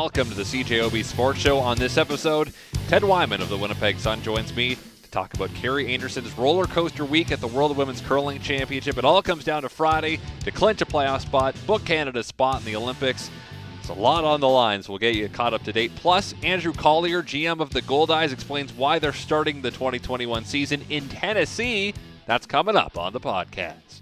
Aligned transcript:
welcome 0.00 0.30
to 0.30 0.34
the 0.34 0.42
CJOB 0.44 1.04
Sports 1.04 1.40
Show. 1.40 1.58
On 1.58 1.76
this 1.76 1.98
episode, 1.98 2.54
Ted 2.88 3.04
Wyman 3.04 3.42
of 3.42 3.50
the 3.50 3.58
Winnipeg 3.58 3.98
Sun 3.98 4.22
joins 4.22 4.56
me 4.56 4.78
to 5.02 5.10
talk 5.10 5.34
about 5.34 5.50
Kerri 5.50 5.92
Einarson's 5.92 6.38
roller 6.38 6.64
coaster 6.64 7.04
week 7.04 7.30
at 7.30 7.42
the 7.42 7.46
World 7.46 7.76
Women's 7.76 8.00
Curling 8.00 8.40
Championship. 8.40 8.96
It 8.96 9.04
all 9.04 9.20
comes 9.20 9.44
down 9.44 9.60
to 9.60 9.68
Friday 9.68 10.18
to 10.44 10.50
clinch 10.50 10.80
a 10.80 10.86
playoff 10.86 11.20
spot, 11.20 11.54
book 11.66 11.84
Canada's 11.84 12.28
spot 12.28 12.60
in 12.60 12.64
the 12.64 12.76
Olympics. 12.76 13.30
It's 13.80 13.90
a 13.90 13.92
lot 13.92 14.24
on 14.24 14.40
the 14.40 14.48
lines. 14.48 14.88
We'll 14.88 14.96
get 14.96 15.16
you 15.16 15.28
caught 15.28 15.52
up 15.52 15.64
to 15.64 15.72
date. 15.72 15.94
Plus, 15.96 16.32
Andrew 16.42 16.72
Collier, 16.72 17.22
GM 17.22 17.60
of 17.60 17.68
the 17.68 17.82
Goldeyes, 17.82 18.32
explains 18.32 18.72
why 18.72 18.98
they're 18.98 19.12
starting 19.12 19.60
the 19.60 19.70
2021 19.70 20.46
season 20.46 20.82
in 20.88 21.10
Tennessee. 21.10 21.92
That's 22.24 22.46
coming 22.46 22.74
up 22.74 22.96
on 22.96 23.12
the 23.12 23.20
podcast. 23.20 23.99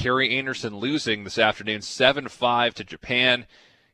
Kerri 0.00 0.30
Einarson 0.30 0.80
losing 0.80 1.24
this 1.24 1.38
afternoon 1.38 1.80
7-5 1.80 2.72
to 2.72 2.84
Japan. 2.84 3.44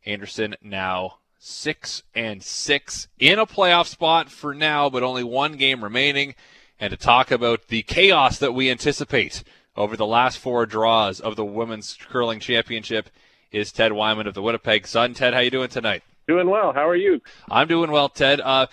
Einarson 0.06 0.54
now 0.62 1.16
6 1.40 2.04
and 2.14 2.44
6 2.44 3.08
in 3.18 3.40
a 3.40 3.44
playoff 3.44 3.88
spot 3.88 4.30
for 4.30 4.54
now, 4.54 4.88
but 4.88 5.02
only 5.02 5.24
one 5.24 5.56
game 5.56 5.82
remaining. 5.82 6.36
And 6.78 6.92
to 6.92 6.96
talk 6.96 7.32
about 7.32 7.66
the 7.66 7.82
chaos 7.82 8.38
that 8.38 8.54
we 8.54 8.70
anticipate 8.70 9.42
over 9.76 9.96
the 9.96 10.06
last 10.06 10.38
four 10.38 10.64
draws 10.64 11.18
of 11.18 11.34
the 11.34 11.44
Women's 11.44 11.98
Curling 12.08 12.38
Championship 12.38 13.10
is 13.50 13.72
Ted 13.72 13.92
Wyman 13.92 14.28
of 14.28 14.34
the 14.34 14.42
Winnipeg 14.42 14.86
Sun. 14.86 15.14
Ted, 15.14 15.34
how 15.34 15.40
you 15.40 15.50
doing 15.50 15.70
tonight? 15.70 16.04
Doing 16.28 16.48
well. 16.48 16.72
How 16.72 16.88
are 16.88 16.94
you? 16.94 17.20
I'm 17.50 17.66
doing 17.66 17.90
well, 17.90 18.08
Ted. 18.08 18.40
Uh, 18.40 18.68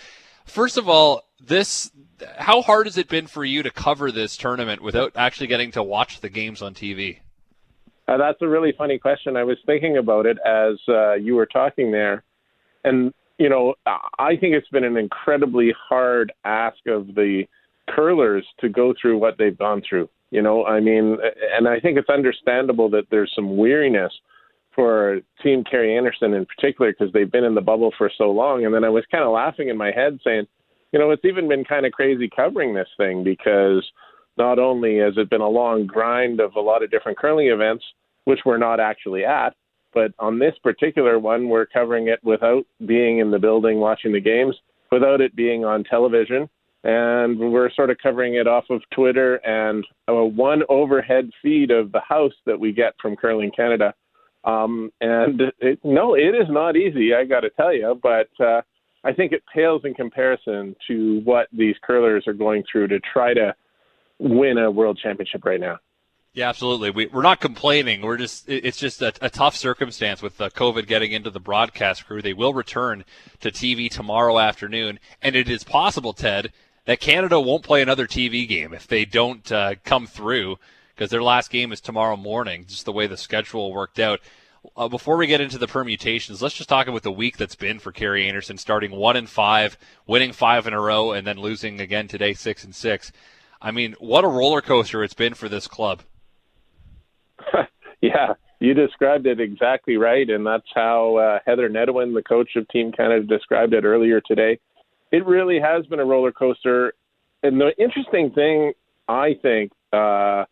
first 0.46 0.78
of 0.78 0.88
all, 0.88 1.24
this 1.42 1.90
how 2.38 2.62
hard 2.62 2.86
has 2.86 2.98
it 2.98 3.10
been 3.10 3.26
for 3.26 3.44
you 3.44 3.64
to 3.64 3.72
cover 3.72 4.12
this 4.12 4.38
tournament 4.38 4.84
without 4.84 5.14
actually 5.16 5.48
getting 5.48 5.72
to 5.72 5.82
watch 5.82 6.22
the 6.22 6.30
games 6.30 6.62
on 6.62 6.76
TV? 6.76 7.20
Uh, 8.08 8.18
that's 8.18 8.42
a 8.42 8.48
really 8.48 8.74
funny 8.78 9.00
question. 9.00 9.38
I 9.38 9.44
was 9.44 9.58
thinking 9.66 9.98
about 9.98 10.26
it 10.26 10.38
as 10.46 10.76
uh, 10.90 11.14
you 11.14 11.36
were 11.36 11.46
talking 11.46 11.92
there, 11.92 12.24
and 12.84 13.14
you 13.38 13.50
know, 13.50 13.74
I 13.86 14.36
think 14.36 14.54
it's 14.56 14.68
been 14.70 14.84
an 14.84 14.98
incredibly 14.98 15.74
hard 15.90 16.32
ask 16.46 16.78
of 16.88 17.08
the 17.08 17.44
curlers 17.90 18.46
to 18.60 18.70
go 18.70 18.94
through 19.00 19.18
what 19.18 19.38
they've 19.38 19.58
gone 19.58 19.82
through. 19.88 20.10
You 20.32 20.42
know, 20.42 20.66
I 20.66 20.80
mean, 20.80 21.18
and 21.56 21.68
I 21.68 21.80
think 21.80 21.98
it's 21.98 22.10
understandable 22.10 22.90
that 22.92 23.06
there's 23.12 23.32
some 23.36 23.58
weariness 23.58 24.12
for 24.76 25.20
Team 25.44 25.64
Kerri 25.64 25.90
Einarson 25.90 26.36
in 26.36 26.46
particular 26.46 26.92
because 26.92 27.14
they've 27.14 27.32
been 27.32 27.44
in 27.44 27.56
the 27.56 27.62
bubble 27.62 27.94
for 27.98 28.12
so 28.18 28.32
long. 28.32 28.66
And 28.66 28.74
then 28.74 28.84
I 28.84 28.90
was 28.90 29.04
kind 29.12 29.24
of 29.24 29.32
laughing 29.32 29.70
in 29.70 29.78
my 29.78 29.92
head 29.92 30.20
saying, 30.24 30.48
you 30.92 31.00
know, 31.00 31.12
it's 31.12 31.26
even 31.26 31.48
been 31.48 31.64
kind 31.64 31.86
of 31.86 31.92
crazy 31.92 32.30
covering 32.36 32.74
this 32.74 32.88
thing 32.98 33.24
because 33.24 33.86
not 34.38 34.60
only 34.60 34.98
has 34.98 35.14
it 35.18 35.30
been 35.30 35.42
a 35.42 35.48
long 35.48 35.86
grind 35.86 36.40
of 36.40 36.56
a 36.56 36.62
lot 36.62 36.84
of 36.84 36.92
different 36.92 37.18
curling 37.18 37.48
events, 37.48 37.84
which 38.26 38.40
we're 38.46 38.58
not 38.58 38.80
actually 38.80 39.26
at, 39.26 39.56
but 39.94 40.12
on 40.20 40.40
this 40.40 40.56
particular 40.64 41.20
one, 41.20 41.50
we're 41.50 41.66
covering 41.66 42.08
it 42.08 42.20
without 42.24 42.64
being 42.86 43.20
in 43.20 43.32
the 43.32 43.40
building 43.40 43.80
watching 43.80 44.12
the 44.12 44.20
games, 44.20 44.56
without 44.92 45.22
it 45.22 45.36
being 45.36 45.64
on 45.66 45.84
television. 45.84 46.50
And 46.84 47.40
we're 47.40 47.72
sort 47.72 47.92
of 47.92 47.98
covering 48.02 48.36
it 48.36 48.48
off 48.48 48.66
of 48.70 48.82
Twitter 48.94 49.36
and 49.46 49.86
a 50.08 50.26
one 50.26 50.64
overhead 50.68 51.30
feed 51.42 51.72
of 51.72 51.92
the 51.92 52.02
house 52.02 52.34
that 52.46 52.60
we 52.60 52.74
get 52.74 52.94
from 53.02 53.16
Curling 53.16 53.52
Canada. 53.56 53.94
Um, 54.44 54.92
and 55.00 55.42
it, 55.60 55.80
no, 55.86 56.16
it 56.16 56.36
is 56.36 56.48
not 56.50 56.76
easy, 56.76 57.14
I 57.14 57.24
got 57.24 57.42
to 57.42 57.50
tell 57.52 57.74
you, 57.74 57.98
but 58.04 58.28
uh, 58.44 58.62
I 59.06 59.14
think 59.14 59.32
it 59.32 59.44
pales 59.54 59.84
in 59.86 59.94
comparison 59.94 60.76
to 60.88 61.22
what 61.24 61.48
these 61.54 61.76
curlers 61.82 62.26
are 62.28 62.34
going 62.34 62.64
through 62.70 62.88
to 62.90 63.00
try 63.00 63.34
to 63.34 63.56
win 64.24 64.58
a 64.58 64.72
world 64.72 64.98
championship 64.98 65.46
right 65.46 65.60
now. 65.60 65.80
Yeah, 66.34 66.50
absolutely. 66.50 66.90
We, 66.90 67.06
we're 67.08 67.22
not 67.22 67.40
complaining. 67.40 68.02
We're 68.02 68.18
just 68.18 68.50
it's 68.50 68.78
just 68.78 69.04
a, 69.04 69.14
a 69.22 69.30
tough 69.30 69.56
circumstance 69.56 70.24
with 70.24 70.42
uh, 70.42 70.50
COVID 70.50 70.88
getting 70.88 71.12
into 71.12 71.30
the 71.30 71.40
broadcast 71.40 72.08
crew. 72.08 72.24
They 72.24 72.34
will 72.34 72.56
return 72.56 73.06
to 73.42 73.52
TV 73.52 73.90
tomorrow 73.90 74.40
afternoon, 74.40 75.00
and 75.22 75.36
it 75.36 75.48
is 75.48 75.64
possible, 75.64 76.12
Ted, 76.12 76.52
that 76.86 77.00
Canada 77.00 77.40
won't 77.40 77.64
play 77.64 77.84
another 77.84 78.08
TV 78.08 78.48
game 78.48 78.74
if 78.74 78.88
they 78.88 79.06
don't 79.06 79.50
uh, 79.52 79.76
come 79.84 80.08
through 80.08 80.58
because 80.96 81.12
their 81.12 81.22
last 81.22 81.52
game 81.52 81.72
is 81.72 81.80
tomorrow 81.80 82.18
morning. 82.18 82.66
Just 82.66 82.86
the 82.86 82.92
way 82.92 83.06
the 83.06 83.18
schedule 83.18 83.72
worked 83.72 84.00
out. 84.00 84.20
Uh, 84.76 84.88
before 84.88 85.18
we 85.18 85.28
get 85.28 85.42
into 85.42 85.60
the 85.60 85.68
permutations, 85.68 86.42
let's 86.42 86.56
just 86.56 86.70
talk 86.70 86.88
about 86.88 87.04
the 87.04 87.12
week 87.12 87.38
that's 87.38 87.56
been 87.56 87.78
for 87.78 87.92
Kerri 87.92 88.32
Einarson, 88.32 88.58
starting 88.58 88.92
one 88.92 89.18
and 89.18 89.30
five, 89.30 89.78
winning 90.08 90.32
five 90.32 90.66
in 90.66 90.74
a 90.74 90.80
row, 90.80 91.12
and 91.12 91.28
then 91.28 91.38
losing 91.38 91.80
again 91.80 92.08
today, 92.08 92.34
six 92.34 92.64
and 92.64 92.74
six. 92.74 93.12
I 93.64 93.72
mean, 93.72 93.96
what 94.00 94.26
a 94.26 94.28
roller 94.28 94.62
coaster 94.62 95.04
it's 95.04 95.14
been 95.14 95.34
for 95.34 95.48
this 95.48 95.68
club. 95.68 96.02
yeah, 98.02 98.34
you 98.60 98.74
described 98.74 99.26
it 99.26 99.40
exactly 99.40 99.96
right, 99.96 100.30
and 100.30 100.46
that's 100.46 100.68
how 100.76 101.16
uh, 101.16 101.40
Heather 101.46 101.70
Nedohin, 101.70 102.14
the 102.14 102.22
coach 102.22 102.50
of 102.58 102.68
Team 102.68 102.92
Canada, 102.92 103.26
described 103.26 103.74
it 103.74 103.86
earlier 103.86 104.20
today. 104.20 104.60
It 105.14 105.26
really 105.26 105.62
has 105.62 105.86
been 105.86 106.02
a 106.02 106.06
roller 106.06 106.34
coaster, 106.34 106.94
and 107.42 107.60
the 107.60 107.72
interesting 107.80 108.32
thing, 108.32 108.74
I 109.08 109.38
think, 109.42 109.72
uh, 109.94 110.44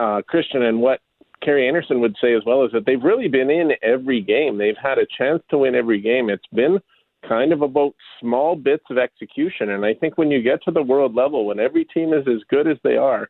uh, 0.00 0.22
Christian, 0.26 0.62
and 0.62 0.80
what 0.80 1.00
Kerri 1.44 1.70
Einarson 1.70 2.00
would 2.00 2.16
say 2.20 2.34
as 2.34 2.42
well 2.44 2.64
is 2.64 2.72
that 2.72 2.86
they've 2.86 3.02
really 3.02 3.28
been 3.28 3.50
in 3.50 3.72
every 3.82 4.20
game. 4.20 4.58
They've 4.58 4.76
had 4.80 4.98
a 4.98 5.06
chance 5.16 5.42
to 5.50 5.58
win 5.58 5.76
every 5.76 6.00
game. 6.00 6.28
It's 6.28 6.46
been 6.52 6.80
kind 7.26 7.52
of 7.52 7.62
about 7.62 7.94
small 8.20 8.54
bits 8.56 8.84
of 8.90 8.98
execution, 8.98 9.70
and 9.70 9.84
I 9.84 9.94
think 9.94 10.18
when 10.18 10.30
you 10.30 10.42
get 10.42 10.62
to 10.64 10.70
the 10.70 10.82
world 10.82 11.14
level, 11.14 11.46
when 11.46 11.58
every 11.58 11.84
team 11.84 12.12
is 12.12 12.26
as 12.28 12.42
good 12.48 12.68
as 12.68 12.76
they 12.84 12.96
are 12.96 13.28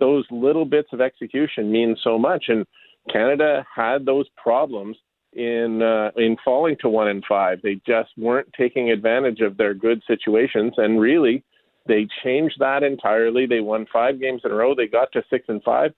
those 0.00 0.24
little 0.30 0.64
bits 0.64 0.88
of 0.92 1.00
execution 1.00 1.70
mean 1.70 1.96
so 2.02 2.18
much. 2.18 2.46
And 2.48 2.66
Canada 3.12 3.64
had 3.74 4.04
those 4.04 4.26
problems 4.36 4.96
in 5.32 5.82
uh, 5.82 6.10
in 6.16 6.36
falling 6.44 6.76
to 6.80 6.88
one 6.88 7.08
and 7.08 7.24
five. 7.28 7.60
They 7.62 7.80
just 7.86 8.10
weren't 8.16 8.48
taking 8.56 8.90
advantage 8.90 9.40
of 9.40 9.56
their 9.56 9.74
good 9.74 10.02
situations, 10.06 10.74
and 10.76 11.00
really, 11.00 11.42
they 11.86 12.06
changed 12.22 12.56
that 12.60 12.82
entirely. 12.82 13.46
They 13.46 13.60
won 13.60 13.86
five 13.92 14.20
games 14.20 14.42
in 14.44 14.52
a 14.52 14.54
row. 14.54 14.74
They 14.74 14.86
got 14.86 15.10
to 15.12 15.22
six 15.28 15.46
and 15.48 15.62
five. 15.62 15.92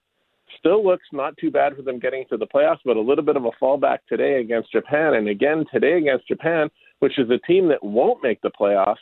Still 0.59 0.85
looks 0.85 1.07
not 1.13 1.37
too 1.39 1.51
bad 1.51 1.77
for 1.77 1.83
them 1.83 1.99
getting 1.99 2.25
to 2.31 2.37
the 2.37 2.47
playoffs, 2.47 2.79
but 2.85 2.97
a 2.97 3.01
little 3.01 3.25
bit 3.25 3.37
of 3.37 3.45
a 3.45 3.51
fallback 3.63 3.99
today 4.09 4.41
against 4.41 4.73
Japan, 4.73 5.15
and 5.15 5.29
again 5.29 5.65
today 5.73 5.99
against 5.99 6.27
Japan, 6.29 6.71
which 6.99 7.19
is 7.19 7.31
a 7.31 7.39
team 7.47 7.69
that 7.69 7.83
won't 7.83 8.23
make 8.23 8.41
the 8.41 8.51
playoffs. 8.51 8.97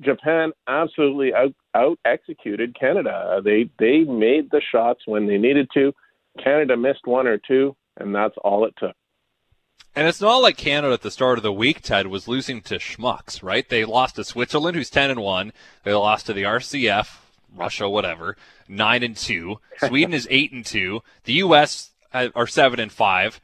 Japan 0.00 0.52
absolutely 0.68 1.32
out 1.32 1.54
out 1.74 1.98
executed 2.04 2.78
Canada. 2.78 3.36
Uh, 3.36 3.40
they 3.40 3.70
they 3.78 4.00
made 4.00 4.50
the 4.50 4.60
shots 4.72 5.00
when 5.06 5.26
they 5.26 5.38
needed 5.38 5.68
to. 5.74 5.92
Canada 6.42 6.76
missed 6.76 7.06
one 7.06 7.26
or 7.26 7.38
two, 7.38 7.74
and 7.96 8.14
that's 8.14 8.34
all 8.44 8.66
it 8.66 8.74
took. 8.78 8.94
And 9.94 10.06
it's 10.06 10.20
not 10.20 10.42
like 10.42 10.58
Canada 10.58 10.92
at 10.92 11.00
the 11.00 11.10
start 11.10 11.38
of 11.38 11.42
the 11.42 11.52
week, 11.52 11.80
Ted, 11.80 12.08
was 12.08 12.28
losing 12.28 12.60
to 12.62 12.74
schmucks, 12.74 13.42
right? 13.42 13.66
They 13.66 13.86
lost 13.86 14.16
to 14.16 14.24
Switzerland, 14.24 14.76
who's 14.76 14.90
ten 14.90 15.10
and 15.10 15.20
one. 15.20 15.52
They 15.84 15.94
lost 15.94 16.26
to 16.26 16.34
the 16.34 16.42
RCF, 16.42 17.16
Russia, 17.54 17.88
whatever, 17.88 18.36
nine 18.68 19.02
and 19.02 19.16
two. 19.16 19.60
Sweden 19.78 20.12
is 20.12 20.28
eight 20.30 20.52
and 20.52 20.66
two. 20.66 21.00
The 21.24 21.34
U.S. 21.34 21.92
Uh, 22.12 22.28
are 22.34 22.46
seven 22.46 22.78
and 22.78 22.92
five, 22.92 23.40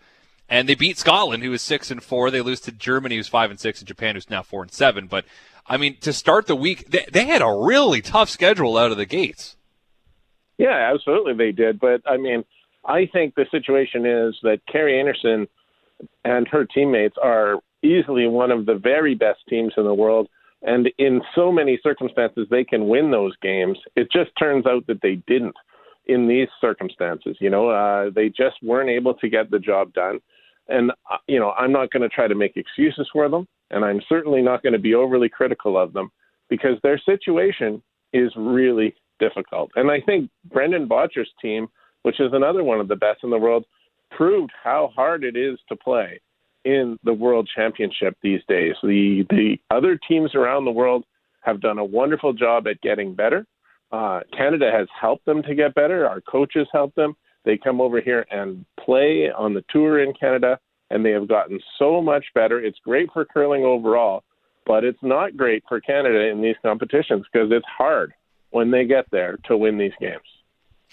and 0.53 0.69
they 0.69 0.75
beat 0.75 0.99
Scotland, 0.99 1.43
who 1.43 1.51
is 1.55 1.63
six 1.63 1.91
and 1.91 2.03
four. 2.03 2.31
They 2.31 2.43
lose 2.43 2.61
to 2.61 2.73
Germany, 2.73 3.17
who's 3.17 3.27
five 3.27 3.51
and 3.51 3.59
six, 3.59 3.81
and 3.81 3.89
Japan, 3.89 4.17
who's 4.17 4.29
now 4.29 4.43
four 4.43 4.61
and 4.61 4.71
seven. 4.71 5.07
But 5.07 5.25
I 5.67 5.79
mean, 5.79 5.97
to 6.01 6.13
start 6.13 6.47
the 6.47 6.55
week, 6.55 6.91
they, 6.91 7.07
they 7.11 7.25
had 7.25 7.41
a 7.41 7.51
really 7.51 8.03
tough 8.03 8.29
schedule 8.29 8.77
out 8.77 8.91
of 8.91 8.99
the 8.99 9.07
gates. 9.07 9.57
Yeah, 10.59 10.93
absolutely, 10.93 11.33
they 11.33 11.53
did. 11.53 11.81
But 11.81 12.03
I 12.07 12.19
mean, 12.19 12.45
I 12.85 13.09
think 13.11 13.35
the 13.35 13.47
situation 13.51 14.05
is 14.05 14.37
that 14.43 14.61
Kerri 14.69 15.03
Einarson 15.03 15.49
and 16.23 16.47
her 16.49 16.67
teammates 16.67 17.17
are 17.23 17.57
easily 17.83 18.27
one 18.27 18.51
of 18.51 18.67
the 18.67 18.75
very 18.75 19.15
best 19.15 19.41
teams 19.49 19.73
in 19.79 19.85
the 19.85 19.95
world. 19.95 20.29
And 20.61 20.91
in 20.99 21.23
so 21.35 21.51
many 21.51 21.81
circumstances, 21.83 22.47
they 22.51 22.63
can 22.63 22.89
win 22.89 23.11
those 23.11 23.35
games. 23.41 23.79
It 23.97 24.13
just 24.13 24.31
turns 24.39 24.67
out 24.67 24.87
that 24.87 25.01
they 25.01 25.15
didn't 25.27 25.57
in 26.05 26.29
these 26.29 26.49
circumstances. 26.61 27.39
You 27.41 27.49
know, 27.49 27.71
uh, 27.71 28.11
they 28.15 28.29
just 28.29 28.63
weren't 28.63 28.91
able 28.91 29.15
to 29.15 29.31
get 29.31 29.51
the 29.51 29.59
job 29.59 29.95
done. 29.95 30.21
And, 30.69 30.91
uh, 31.11 31.19
you 31.27 31.39
know, 31.39 31.51
I'm 31.53 31.73
not 31.73 31.91
going 31.91 32.03
to 32.03 32.09
try 32.09 32.29
to 32.29 32.35
make 32.35 32.57
excuses 32.57 33.09
for 33.13 33.29
them 33.29 33.47
and 33.73 33.85
I'm 33.85 34.01
certainly 34.09 34.43
not 34.43 34.63
going 34.63 34.75
to 34.75 34.79
be 34.79 34.95
overly 34.95 35.29
critical 35.29 35.77
of 35.77 35.93
them 35.93 36.11
because 36.49 36.77
their 36.83 36.99
situation 36.99 37.83
is 38.13 38.31
really 38.37 38.95
difficult. 39.19 39.71
And 39.75 39.91
I 39.91 40.01
think 40.01 40.31
Brendan 40.45 40.89
Bottcher's 40.89 41.31
team, 41.41 41.69
which 42.03 42.21
is 42.21 42.33
another 42.33 42.63
one 42.63 42.81
of 42.81 42.89
the 42.89 42.97
best 42.97 43.21
in 43.25 43.31
the 43.31 43.39
world, 43.39 43.65
proved 44.11 44.53
how 44.63 44.93
hard 44.95 45.25
it 45.25 45.37
is 45.37 45.59
to 45.69 45.77
play 45.77 46.21
in 46.65 46.99
the 47.03 47.15
World 47.15 47.49
Championship 47.57 48.17
these 48.23 48.41
days. 48.47 48.75
The 48.83 49.25
the 49.31 49.57
other 49.71 49.99
teams 50.09 50.35
around 50.35 50.65
the 50.65 50.71
world 50.71 51.05
have 51.41 51.61
done 51.61 51.79
a 51.79 51.85
wonderful 51.85 52.33
job 52.33 52.69
at 52.69 52.81
getting 52.83 53.15
better. 53.15 53.47
Uh, 53.91 54.21
Canada 54.37 54.71
has 54.73 54.87
helped 55.01 55.25
them 55.25 55.43
to 55.43 55.55
get 55.55 55.75
better. 55.75 56.07
Our 56.07 56.21
coaches 56.21 56.69
help 56.73 56.95
them. 56.95 57.15
They 57.45 57.59
come 57.59 57.81
over 57.81 58.01
here 58.01 58.27
and 58.31 58.65
play 58.79 59.31
on 59.31 59.55
the 59.55 59.65
tour 59.71 60.03
in 60.03 60.13
Canada 60.15 60.59
and 60.91 61.05
they 61.05 61.11
have 61.11 61.27
gotten 61.27 61.59
so 61.79 62.03
much 62.03 62.27
better. 62.35 62.61
It's 62.61 62.79
great 62.85 63.11
for 63.13 63.25
curling 63.25 63.65
overall, 63.65 64.25
but 64.67 64.85
it's 64.85 65.03
not 65.03 65.37
great 65.37 65.65
for 65.67 65.81
Canada 65.81 66.29
in 66.29 66.43
these 66.43 66.57
competitions 66.63 67.25
because 67.33 67.51
it's 67.51 67.67
hard 67.67 68.13
when 68.51 68.71
they 68.71 68.85
get 68.85 69.07
there 69.11 69.39
to 69.45 69.57
win 69.57 69.79
these 69.79 69.95
games. 69.99 70.21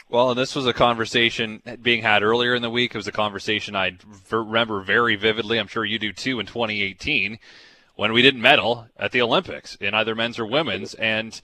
Well, 0.09 0.31
and 0.31 0.39
this 0.39 0.55
was 0.55 0.65
a 0.65 0.73
conversation 0.73 1.61
being 1.81 2.01
had 2.01 2.23
earlier 2.23 2.55
in 2.55 2.61
the 2.61 2.69
week. 2.69 2.95
It 2.95 2.97
was 2.97 3.07
a 3.07 3.11
conversation 3.11 3.75
I 3.75 3.97
remember 4.31 4.81
very 4.81 5.17
vividly. 5.17 5.59
I'm 5.59 5.67
sure 5.67 5.83
you 5.85 5.99
do 5.99 6.13
too 6.13 6.39
in 6.39 6.45
2018 6.45 7.37
when 7.95 8.13
we 8.13 8.21
didn't 8.21 8.41
medal 8.41 8.87
at 8.97 9.11
the 9.11 9.21
Olympics 9.21 9.75
in 9.75 9.93
either 9.93 10.15
men's 10.15 10.39
or 10.39 10.45
women's. 10.45 10.93
And 10.93 11.39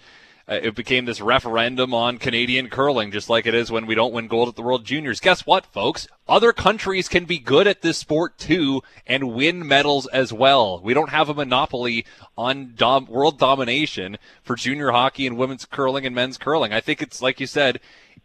uh, 0.48 0.60
it 0.62 0.76
became 0.76 1.06
this 1.06 1.22
referendum 1.22 1.94
on 1.94 2.18
Canadian 2.18 2.70
curling, 2.70 3.12
just 3.12 3.30
like 3.30 3.48
it 3.48 3.56
is 3.56 3.72
when 3.72 3.88
we 3.88 3.96
don't 3.96 4.14
win 4.14 4.28
gold 4.28 4.48
at 4.48 4.56
the 4.56 4.62
World 4.62 4.86
Juniors. 4.86 5.20
Guess 5.20 5.46
what, 5.46 5.66
folks? 5.66 6.08
Other 6.28 6.54
countries 6.54 7.08
can 7.08 7.26
be 7.26 7.40
good 7.40 7.66
at 7.66 7.82
this 7.82 7.98
sport 7.98 8.38
too 8.38 8.84
and 9.08 9.34
win 9.34 9.68
medals 9.68 10.06
as 10.08 10.32
well. 10.32 10.80
We 10.84 10.94
don't 10.94 11.10
have 11.10 11.30
a 11.30 11.34
monopoly 11.34 12.06
on 12.38 12.74
dom- 12.76 13.08
world 13.08 13.40
domination 13.40 14.18
for 14.44 14.56
junior 14.56 14.92
hockey 14.92 15.26
and 15.26 15.38
women's 15.38 15.66
curling 15.66 16.06
and 16.06 16.14
men's 16.14 16.38
curling. 16.38 16.74
I 16.74 16.80
think 16.80 17.02
it's 17.02 17.22
like 17.22 17.40
you 17.40 17.48
said. 17.48 17.80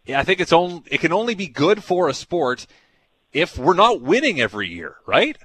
I 0.07 0.23
think 0.23 0.39
it's 0.39 0.53
only 0.53 0.83
it 0.87 0.99
can 0.99 1.13
only 1.13 1.35
be 1.35 1.47
good 1.47 1.83
for 1.83 2.07
a 2.07 2.13
sport 2.13 2.67
if 3.33 3.57
we're 3.57 3.73
not 3.73 4.01
winning 4.01 4.41
every 4.41 4.67
year, 4.67 4.95
right? 5.05 5.37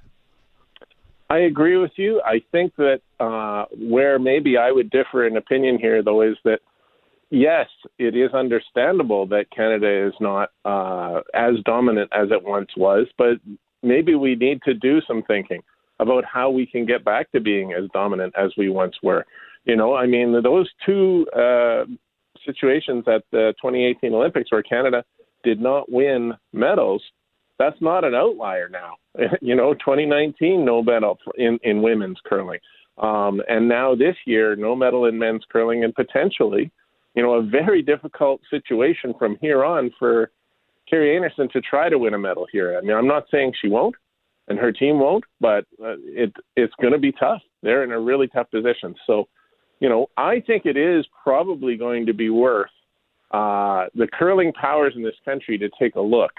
I 1.29 1.39
agree 1.39 1.77
with 1.77 1.93
you. 1.97 2.23
I 2.25 2.43
think 2.53 2.77
that 2.77 3.01
uh, 3.19 3.65
where 3.77 4.19
maybe 4.19 4.57
I 4.57 4.71
would 4.71 4.91
differ 4.91 5.27
in 5.27 5.37
opinion 5.37 5.79
here, 5.79 6.03
though, 6.03 6.23
is 6.23 6.37
that 6.45 6.61
yes, 7.31 7.69
it 7.99 8.17
is 8.17 8.33
understandable 8.33 9.27
that 9.29 9.51
Canada 9.55 10.07
is 10.07 10.15
not 10.21 10.51
uh, 10.65 11.21
as 11.35 11.55
dominant 11.65 12.11
as 12.13 12.29
it 12.31 12.43
once 12.43 12.71
was, 12.77 13.07
but 13.19 13.39
maybe 13.83 14.15
we 14.15 14.35
need 14.35 14.61
to 14.63 14.75
do 14.75 15.01
some 15.07 15.23
thinking 15.23 15.63
about 15.99 16.25
how 16.25 16.51
we 16.51 16.67
can 16.67 16.85
get 16.85 17.05
back 17.05 17.31
to 17.33 17.41
being 17.41 17.73
as 17.73 17.89
dominant 17.93 18.35
as 18.37 18.51
we 18.57 18.69
once 18.69 18.95
were. 19.03 19.25
You 19.65 19.77
know, 19.77 19.95
I 19.95 20.07
mean, 20.07 20.41
those 20.43 20.69
two 20.85 21.27
uh, 21.35 21.85
situations 22.45 23.05
at 23.07 23.25
the 23.33 23.55
2018 23.63 24.13
Olympics 24.13 24.53
where 24.53 24.63
Canada 24.63 25.05
did 25.43 25.61
not 25.61 25.91
win 25.91 26.35
medals 26.53 27.03
that's 27.59 27.81
not 27.81 28.05
an 28.05 28.15
outlier 28.15 28.69
now. 28.69 28.95
you 29.41 29.55
know, 29.55 29.75
2019 29.75 30.65
no 30.65 30.83
medal 30.83 31.19
in 31.37 31.59
in 31.63 31.83
women's 31.83 32.19
curling, 32.27 32.61
um, 32.99 33.41
and 33.49 33.69
now 33.69 33.95
this 33.95 34.17
year 34.27 34.57
no 34.57 34.75
medal 34.77 35.07
in 35.07 35.19
men's 35.19 35.45
curling, 35.51 35.85
and 35.85 35.95
potentially, 35.95 36.71
you 37.17 37.23
know, 37.23 37.35
a 37.35 37.43
very 37.43 37.83
difficult 37.83 38.41
situation 38.51 39.15
from 39.19 39.39
here 39.41 39.65
on 39.65 39.91
for 39.99 40.31
Kerri 40.93 41.19
Einarson 41.19 41.51
to 41.51 41.61
try 41.63 41.89
to 41.89 41.99
win 41.99 42.15
a 42.15 42.19
medal 42.19 42.47
here. 42.53 42.79
I 42.79 42.83
mean, 42.83 42.95
I'm 42.95 43.09
not 43.09 43.25
saying 43.31 43.55
she 43.61 43.69
won't, 43.69 43.97
and 44.49 44.59
her 44.59 44.71
team 44.71 45.01
won't, 45.01 45.25
but 45.41 45.65
uh, 45.83 45.97
it 46.05 46.33
it's 46.55 46.75
going 46.81 46.93
to 46.93 46.99
be 46.99 47.13
tough. 47.13 47.41
They're 47.63 47.83
in 47.83 47.91
a 47.91 47.99
really 47.99 48.29
tough 48.29 48.51
position. 48.51 48.95
So, 49.07 49.29
you 49.81 49.89
know, 49.89 50.09
I 50.17 50.41
think 50.47 50.67
it 50.67 50.77
is 50.77 51.07
probably 51.25 51.77
going 51.77 52.07
to 52.07 52.15
be 52.15 52.29
worth 52.29 52.71
uh, 53.33 53.87
the 53.95 54.07
curling 54.13 54.53
powers 54.53 54.93
in 54.95 55.03
this 55.03 55.17
country 55.25 55.59
to 55.59 55.69
take 55.81 55.97
a 55.97 56.01
look 56.01 56.33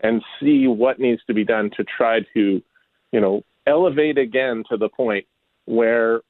and 0.00 0.22
see 0.40 0.66
what 0.66 0.98
needs 0.98 1.22
to 1.28 1.34
be 1.34 1.44
done 1.44 1.70
to 1.76 1.84
try 1.96 2.20
to, 2.34 2.60
you 3.12 3.20
know, 3.20 3.42
elevate 3.66 4.18
again 4.18 4.64
to 4.68 4.76
the 4.76 4.88
point 4.88 5.24
where 5.66 6.20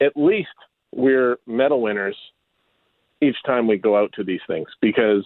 at 0.00 0.12
least 0.16 0.48
we're 0.92 1.36
medal 1.46 1.82
winners 1.82 2.16
each 3.24 3.36
time 3.46 3.66
we 3.66 3.76
go 3.76 3.96
out 3.96 4.12
to 4.12 4.24
these 4.24 4.40
things 4.46 4.68
because 4.80 5.24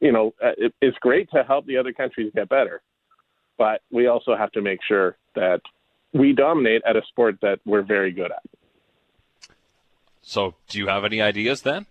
you 0.00 0.12
know 0.12 0.34
uh, 0.42 0.52
it, 0.58 0.74
it's 0.80 0.98
great 0.98 1.30
to 1.30 1.42
help 1.42 1.66
the 1.66 1.76
other 1.76 1.92
countries 1.92 2.30
get 2.34 2.48
better 2.48 2.82
but 3.56 3.80
we 3.90 4.06
also 4.06 4.36
have 4.36 4.52
to 4.52 4.60
make 4.60 4.80
sure 4.86 5.16
that 5.34 5.60
we 6.12 6.32
dominate 6.32 6.82
at 6.86 6.96
a 6.96 7.02
sport 7.08 7.36
that 7.42 7.58
we're 7.64 7.82
very 7.82 8.12
good 8.12 8.30
at 8.30 8.42
so 10.22 10.54
do 10.68 10.78
you 10.78 10.86
have 10.86 11.04
any 11.04 11.20
ideas 11.20 11.62
then 11.62 11.86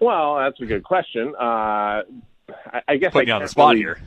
well 0.00 0.36
that's 0.36 0.60
a 0.60 0.66
good 0.66 0.84
question 0.84 1.34
uh, 1.40 2.02
I, 2.72 2.82
I 2.88 2.96
guess 2.96 3.12
putting 3.12 3.30
I 3.30 3.32
you 3.32 3.36
on 3.36 3.42
the 3.42 3.48
spot 3.48 3.70
really, 3.70 3.80
here 3.80 3.98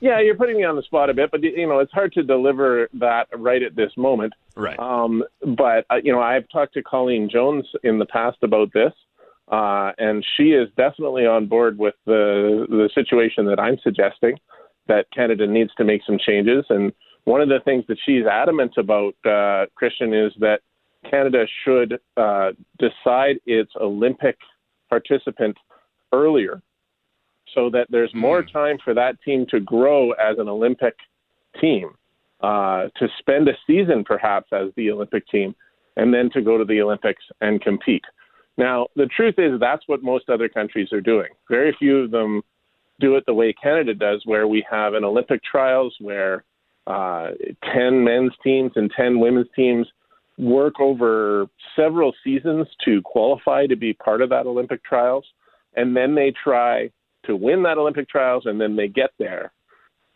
yeah, 0.00 0.20
you're 0.20 0.36
putting 0.36 0.58
me 0.58 0.64
on 0.64 0.76
the 0.76 0.82
spot 0.82 1.08
a 1.08 1.14
bit, 1.14 1.30
but 1.30 1.42
you 1.42 1.66
know 1.66 1.78
it's 1.78 1.92
hard 1.92 2.12
to 2.12 2.22
deliver 2.22 2.88
that 2.94 3.28
right 3.34 3.62
at 3.62 3.74
this 3.74 3.90
moment. 3.96 4.34
Right. 4.54 4.78
Um, 4.78 5.24
but 5.40 5.86
uh, 5.90 5.96
you 6.02 6.12
know, 6.12 6.20
I've 6.20 6.48
talked 6.50 6.74
to 6.74 6.82
Colleen 6.82 7.30
Jones 7.30 7.64
in 7.82 7.98
the 7.98 8.06
past 8.06 8.38
about 8.42 8.72
this, 8.74 8.92
uh, 9.48 9.92
and 9.98 10.24
she 10.36 10.50
is 10.50 10.68
definitely 10.76 11.26
on 11.26 11.46
board 11.46 11.78
with 11.78 11.94
the 12.04 12.66
the 12.68 12.90
situation 12.94 13.46
that 13.46 13.60
I'm 13.60 13.78
suggesting 13.82 14.36
that 14.88 15.06
Canada 15.14 15.46
needs 15.46 15.70
to 15.76 15.84
make 15.84 16.02
some 16.06 16.18
changes. 16.18 16.64
And 16.68 16.92
one 17.24 17.40
of 17.40 17.48
the 17.48 17.60
things 17.64 17.84
that 17.88 17.98
she's 18.04 18.24
adamant 18.24 18.74
about, 18.76 19.14
uh, 19.24 19.66
Christian, 19.74 20.14
is 20.14 20.32
that 20.38 20.60
Canada 21.10 21.44
should 21.64 21.98
uh, 22.16 22.52
decide 22.78 23.36
its 23.46 23.72
Olympic 23.80 24.36
participant 24.88 25.56
earlier 26.12 26.62
so 27.54 27.70
that 27.70 27.86
there's 27.90 28.12
more 28.14 28.42
hmm. 28.42 28.48
time 28.48 28.78
for 28.84 28.94
that 28.94 29.20
team 29.24 29.46
to 29.50 29.60
grow 29.60 30.12
as 30.12 30.38
an 30.38 30.48
Olympic 30.48 30.94
team, 31.60 31.90
uh, 32.42 32.86
to 32.96 33.08
spend 33.18 33.48
a 33.48 33.52
season 33.66 34.04
perhaps 34.04 34.48
as 34.52 34.70
the 34.76 34.90
Olympic 34.90 35.26
team, 35.28 35.54
and 35.96 36.12
then 36.12 36.30
to 36.30 36.42
go 36.42 36.58
to 36.58 36.64
the 36.64 36.80
Olympics 36.80 37.22
and 37.40 37.60
compete. 37.60 38.04
Now, 38.58 38.86
the 38.96 39.06
truth 39.06 39.34
is 39.38 39.60
that's 39.60 39.86
what 39.86 40.02
most 40.02 40.28
other 40.28 40.48
countries 40.48 40.92
are 40.92 41.00
doing. 41.00 41.28
Very 41.50 41.74
few 41.78 41.98
of 41.98 42.10
them 42.10 42.42
do 42.98 43.16
it 43.16 43.24
the 43.26 43.34
way 43.34 43.52
Canada 43.52 43.94
does, 43.94 44.22
where 44.24 44.46
we 44.48 44.64
have 44.70 44.94
an 44.94 45.04
Olympic 45.04 45.42
trials 45.44 45.94
where 46.00 46.44
uh, 46.86 47.28
10 47.74 48.02
men's 48.02 48.32
teams 48.42 48.72
and 48.76 48.90
10 48.96 49.20
women's 49.20 49.48
teams 49.54 49.86
work 50.38 50.80
over 50.80 51.46
several 51.74 52.14
seasons 52.22 52.66
to 52.84 53.02
qualify 53.02 53.66
to 53.66 53.76
be 53.76 53.92
part 53.92 54.22
of 54.22 54.30
that 54.30 54.46
Olympic 54.46 54.82
trials. 54.84 55.24
And 55.74 55.96
then 55.96 56.14
they 56.14 56.32
try 56.42 56.90
to 57.26 57.36
win 57.36 57.62
that 57.64 57.78
Olympic 57.78 58.08
trials, 58.08 58.44
and 58.46 58.60
then 58.60 58.76
they 58.76 58.88
get 58.88 59.10
there, 59.18 59.52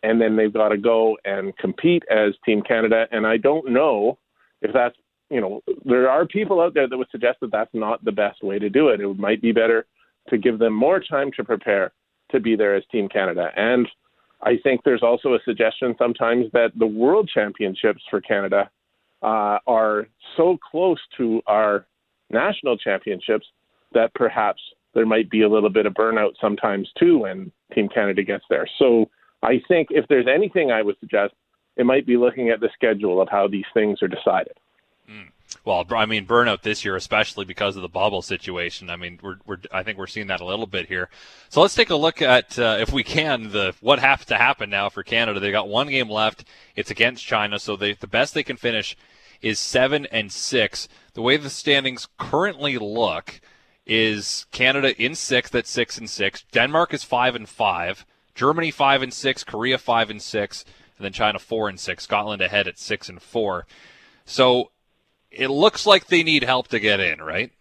and 0.01 0.19
then 0.19 0.35
they've 0.35 0.53
got 0.53 0.69
to 0.69 0.77
go 0.77 1.17
and 1.25 1.55
compete 1.57 2.03
as 2.09 2.33
Team 2.45 2.61
Canada. 2.61 3.05
And 3.11 3.27
I 3.27 3.37
don't 3.37 3.69
know 3.71 4.17
if 4.61 4.71
that's 4.73 4.95
you 5.31 5.41
know 5.41 5.61
there 5.85 6.09
are 6.09 6.25
people 6.25 6.61
out 6.61 6.73
there 6.73 6.87
that 6.87 6.97
would 6.97 7.09
suggest 7.11 7.39
that 7.41 7.51
that's 7.51 7.73
not 7.73 8.03
the 8.03 8.11
best 8.11 8.43
way 8.43 8.59
to 8.59 8.69
do 8.69 8.89
it. 8.89 8.99
It 8.99 9.17
might 9.17 9.41
be 9.41 9.51
better 9.51 9.85
to 10.29 10.37
give 10.37 10.59
them 10.59 10.73
more 10.73 10.99
time 10.99 11.31
to 11.37 11.43
prepare 11.43 11.93
to 12.31 12.39
be 12.39 12.55
there 12.55 12.75
as 12.75 12.83
Team 12.91 13.09
Canada. 13.09 13.49
And 13.55 13.87
I 14.43 14.57
think 14.63 14.81
there's 14.83 15.03
also 15.03 15.33
a 15.33 15.39
suggestion 15.45 15.95
sometimes 15.97 16.45
that 16.53 16.71
the 16.77 16.85
World 16.85 17.29
Championships 17.33 18.01
for 18.09 18.21
Canada 18.21 18.69
uh, 19.21 19.59
are 19.67 20.07
so 20.35 20.57
close 20.71 20.99
to 21.17 21.41
our 21.47 21.85
national 22.29 22.77
championships 22.77 23.45
that 23.93 24.13
perhaps 24.15 24.61
there 24.93 25.05
might 25.05 25.29
be 25.29 25.43
a 25.43 25.49
little 25.49 25.69
bit 25.69 25.85
of 25.85 25.93
burnout 25.93 26.31
sometimes 26.39 26.89
too 26.97 27.19
when 27.19 27.51
Team 27.73 27.87
Canada 27.93 28.23
gets 28.23 28.43
there. 28.49 28.67
So 28.79 29.09
I 29.43 29.61
think 29.67 29.89
if 29.91 30.07
there's 30.07 30.27
anything 30.33 30.71
I 30.71 30.81
would 30.81 30.99
suggest, 30.99 31.33
it 31.77 31.85
might 31.85 32.05
be 32.05 32.17
looking 32.17 32.49
at 32.49 32.59
the 32.59 32.69
schedule 32.73 33.21
of 33.21 33.29
how 33.29 33.47
these 33.47 33.65
things 33.73 34.01
are 34.01 34.07
decided. 34.07 34.53
Mm. 35.11 35.27
Well, 35.65 35.85
I 35.91 36.05
mean, 36.05 36.25
burnout 36.25 36.61
this 36.61 36.85
year, 36.85 36.95
especially 36.95 37.43
because 37.45 37.75
of 37.75 37.81
the 37.81 37.89
bubble 37.89 38.21
situation. 38.21 38.89
I 38.89 38.95
mean, 38.95 39.19
we're, 39.21 39.35
we're 39.45 39.57
I 39.71 39.83
think 39.83 39.97
we're 39.97 40.07
seeing 40.07 40.27
that 40.27 40.39
a 40.39 40.45
little 40.45 40.65
bit 40.65 40.87
here. 40.87 41.09
So 41.49 41.61
let's 41.61 41.75
take 41.75 41.89
a 41.89 41.95
look 41.95 42.21
at, 42.21 42.57
uh, 42.57 42.77
if 42.79 42.93
we 42.93 43.03
can, 43.03 43.51
the 43.51 43.75
what 43.81 43.99
has 43.99 44.25
to 44.25 44.37
happen 44.37 44.69
now 44.69 44.89
for 44.89 45.03
Canada. 45.03 45.39
They 45.39 45.51
got 45.51 45.67
one 45.67 45.89
game 45.89 46.09
left. 46.09 46.45
It's 46.75 46.89
against 46.89 47.25
China, 47.25 47.59
so 47.59 47.75
they, 47.75 47.93
the 47.93 48.07
best 48.07 48.33
they 48.33 48.43
can 48.43 48.57
finish 48.57 48.95
is 49.41 49.59
seven 49.59 50.05
and 50.05 50.31
six. 50.31 50.87
The 51.13 51.21
way 51.21 51.35
the 51.35 51.49
standings 51.49 52.07
currently 52.17 52.77
look, 52.77 53.41
is 53.85 54.45
Canada 54.51 54.95
in 55.01 55.15
sixth 55.15 55.53
at 55.55 55.67
six 55.67 55.97
and 55.97 56.09
six. 56.09 56.43
Denmark 56.51 56.93
is 56.93 57.03
five 57.03 57.35
and 57.35 57.49
five. 57.49 58.05
Germany 58.35 58.71
five 58.71 59.01
and 59.01 59.13
six. 59.13 59.43
Korea 59.43 59.77
five 59.77 60.09
and 60.09 60.21
six, 60.21 60.63
and 60.97 61.05
then 61.05 61.13
China 61.13 61.39
four 61.39 61.67
and 61.67 61.79
six. 61.79 62.03
Scotland 62.03 62.41
ahead 62.41 62.67
at 62.67 62.79
six 62.79 63.09
and 63.09 63.21
four. 63.21 63.65
So 64.25 64.71
it 65.31 65.49
looks 65.49 65.85
like 65.85 66.07
they 66.07 66.23
need 66.23 66.43
help 66.43 66.69
to 66.69 66.79
get 66.79 66.99
in, 66.99 67.21
right? 67.21 67.51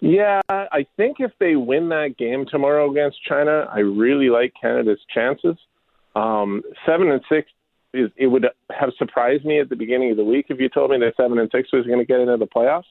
Yeah, 0.00 0.42
I 0.50 0.86
think 0.96 1.16
if 1.20 1.32
they 1.38 1.56
win 1.56 1.88
that 1.88 2.16
game 2.18 2.44
tomorrow 2.50 2.90
against 2.90 3.22
China, 3.24 3.66
I 3.72 3.78
really 3.78 4.28
like 4.28 4.52
Canada's 4.60 5.00
chances. 5.12 5.56
Um, 6.14 6.62
seven 6.84 7.10
and 7.10 7.22
six 7.28 7.50
is 7.94 8.10
it 8.16 8.26
would 8.26 8.46
have 8.70 8.90
surprised 8.98 9.44
me 9.44 9.60
at 9.60 9.70
the 9.70 9.76
beginning 9.76 10.10
of 10.10 10.16
the 10.16 10.24
week 10.24 10.46
if 10.50 10.60
you 10.60 10.68
told 10.68 10.90
me 10.90 10.98
that 10.98 11.16
seven 11.16 11.38
and 11.38 11.50
six 11.50 11.72
was 11.72 11.86
going 11.86 12.00
to 12.00 12.04
get 12.04 12.20
into 12.20 12.36
the 12.36 12.46
playoffs 12.46 12.84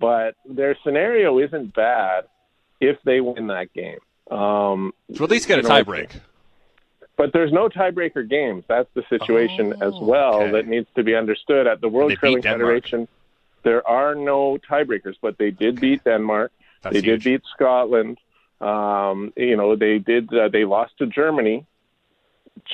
but 0.00 0.34
their 0.48 0.76
scenario 0.82 1.38
isn't 1.38 1.74
bad 1.74 2.24
if 2.80 2.96
they 3.04 3.20
win 3.20 3.48
that 3.48 3.72
game. 3.74 3.98
Um, 4.36 4.92
so 5.14 5.24
at 5.24 5.30
least 5.30 5.46
get 5.46 5.58
a 5.58 5.62
tiebreak. 5.62 6.10
But 7.20 7.34
there's 7.34 7.52
no 7.52 7.68
tiebreaker 7.68 8.26
games. 8.26 8.64
That's 8.66 8.88
the 8.94 9.02
situation 9.10 9.74
oh, 9.78 9.86
as 9.86 9.92
well 10.00 10.36
okay. 10.36 10.52
that 10.52 10.66
needs 10.66 10.88
to 10.94 11.02
be 11.02 11.14
understood. 11.14 11.66
At 11.66 11.82
the 11.82 11.88
World 11.90 12.16
Curling 12.18 12.40
Federation, 12.40 13.06
there 13.62 13.86
are 13.86 14.14
no 14.14 14.56
tiebreakers, 14.56 15.16
but 15.20 15.36
they 15.36 15.50
did 15.50 15.76
okay. 15.76 15.80
beat 15.80 16.04
Denmark. 16.04 16.50
That's 16.80 16.94
they 16.94 17.02
huge. 17.02 17.24
did 17.24 17.42
beat 17.42 17.42
Scotland. 17.54 18.16
Um, 18.62 19.34
you 19.36 19.54
know, 19.54 19.76
they 19.76 19.98
did. 19.98 20.32
Uh, 20.32 20.48
they 20.48 20.64
lost 20.64 20.96
to 20.96 21.06
Germany. 21.06 21.66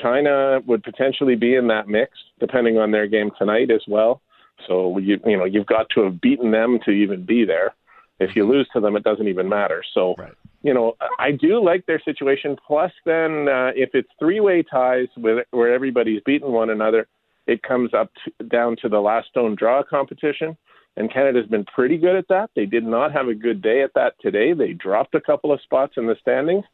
China 0.00 0.61
would 0.65 0.85
potentially 0.85 1.35
be 1.35 1.57
in 1.57 1.67
that 1.67 1.88
mix, 1.88 2.12
depending 2.38 2.79
on 2.79 2.93
their 2.93 3.09
game 3.09 3.33
tonight 3.37 3.73
as 3.73 3.83
well. 3.88 4.23
So 4.69 4.99
you 4.99 5.19
you 5.26 5.37
know 5.37 5.45
you've 5.45 5.67
got 5.67 5.91
to 5.97 6.05
have 6.05 6.21
beaten 6.21 6.53
them 6.53 6.79
to 6.85 6.93
even 6.93 7.25
be 7.25 7.45
there. 7.45 7.75
If 8.21 8.37
you 8.37 8.47
lose 8.47 8.69
to 8.75 8.81
them, 8.81 8.95
it 8.95 9.03
doesn't 9.03 9.26
even 9.26 9.49
matter. 9.49 9.83
So 9.93 10.15
right. 10.17 10.35
You 10.67 10.75
know, 10.75 10.97
I 11.21 11.31
do 11.31 11.63
like 11.65 11.87
their 11.87 12.03
situation. 12.05 12.57
Plus, 12.67 12.91
then 13.05 13.49
uh, 13.49 13.71
if 13.77 13.91
it's 13.95 14.09
three-way 14.19 14.65
ties 14.65 15.07
with, 15.17 15.47
where 15.53 15.73
everybody's 15.73 16.21
beaten 16.27 16.51
one 16.51 16.71
another, 16.71 17.07
it 17.47 17.63
comes 17.63 17.95
up 17.95 18.11
to, 18.25 18.45
down 18.45 18.75
to 18.83 18.89
the 18.89 18.99
last 18.99 19.29
stone 19.29 19.55
draw 19.55 19.85
competition. 19.85 20.57
And 20.97 21.13
Canada's 21.13 21.47
been 21.47 21.67
pretty 21.67 21.99
good 21.99 22.17
at 22.17 22.27
that. 22.31 22.51
They 22.57 22.67
did 22.67 22.85
not 22.85 23.13
have 23.13 23.29
a 23.29 23.35
good 23.35 23.63
day 23.63 23.83
at 23.83 23.95
that 23.95 24.15
today. 24.21 24.55
They 24.55 24.73
dropped 24.73 25.15
a 25.15 25.21
couple 25.21 25.53
of 25.53 25.61
spots 25.61 25.95
in 25.99 26.07
the 26.07 26.17
standings, 26.21 26.65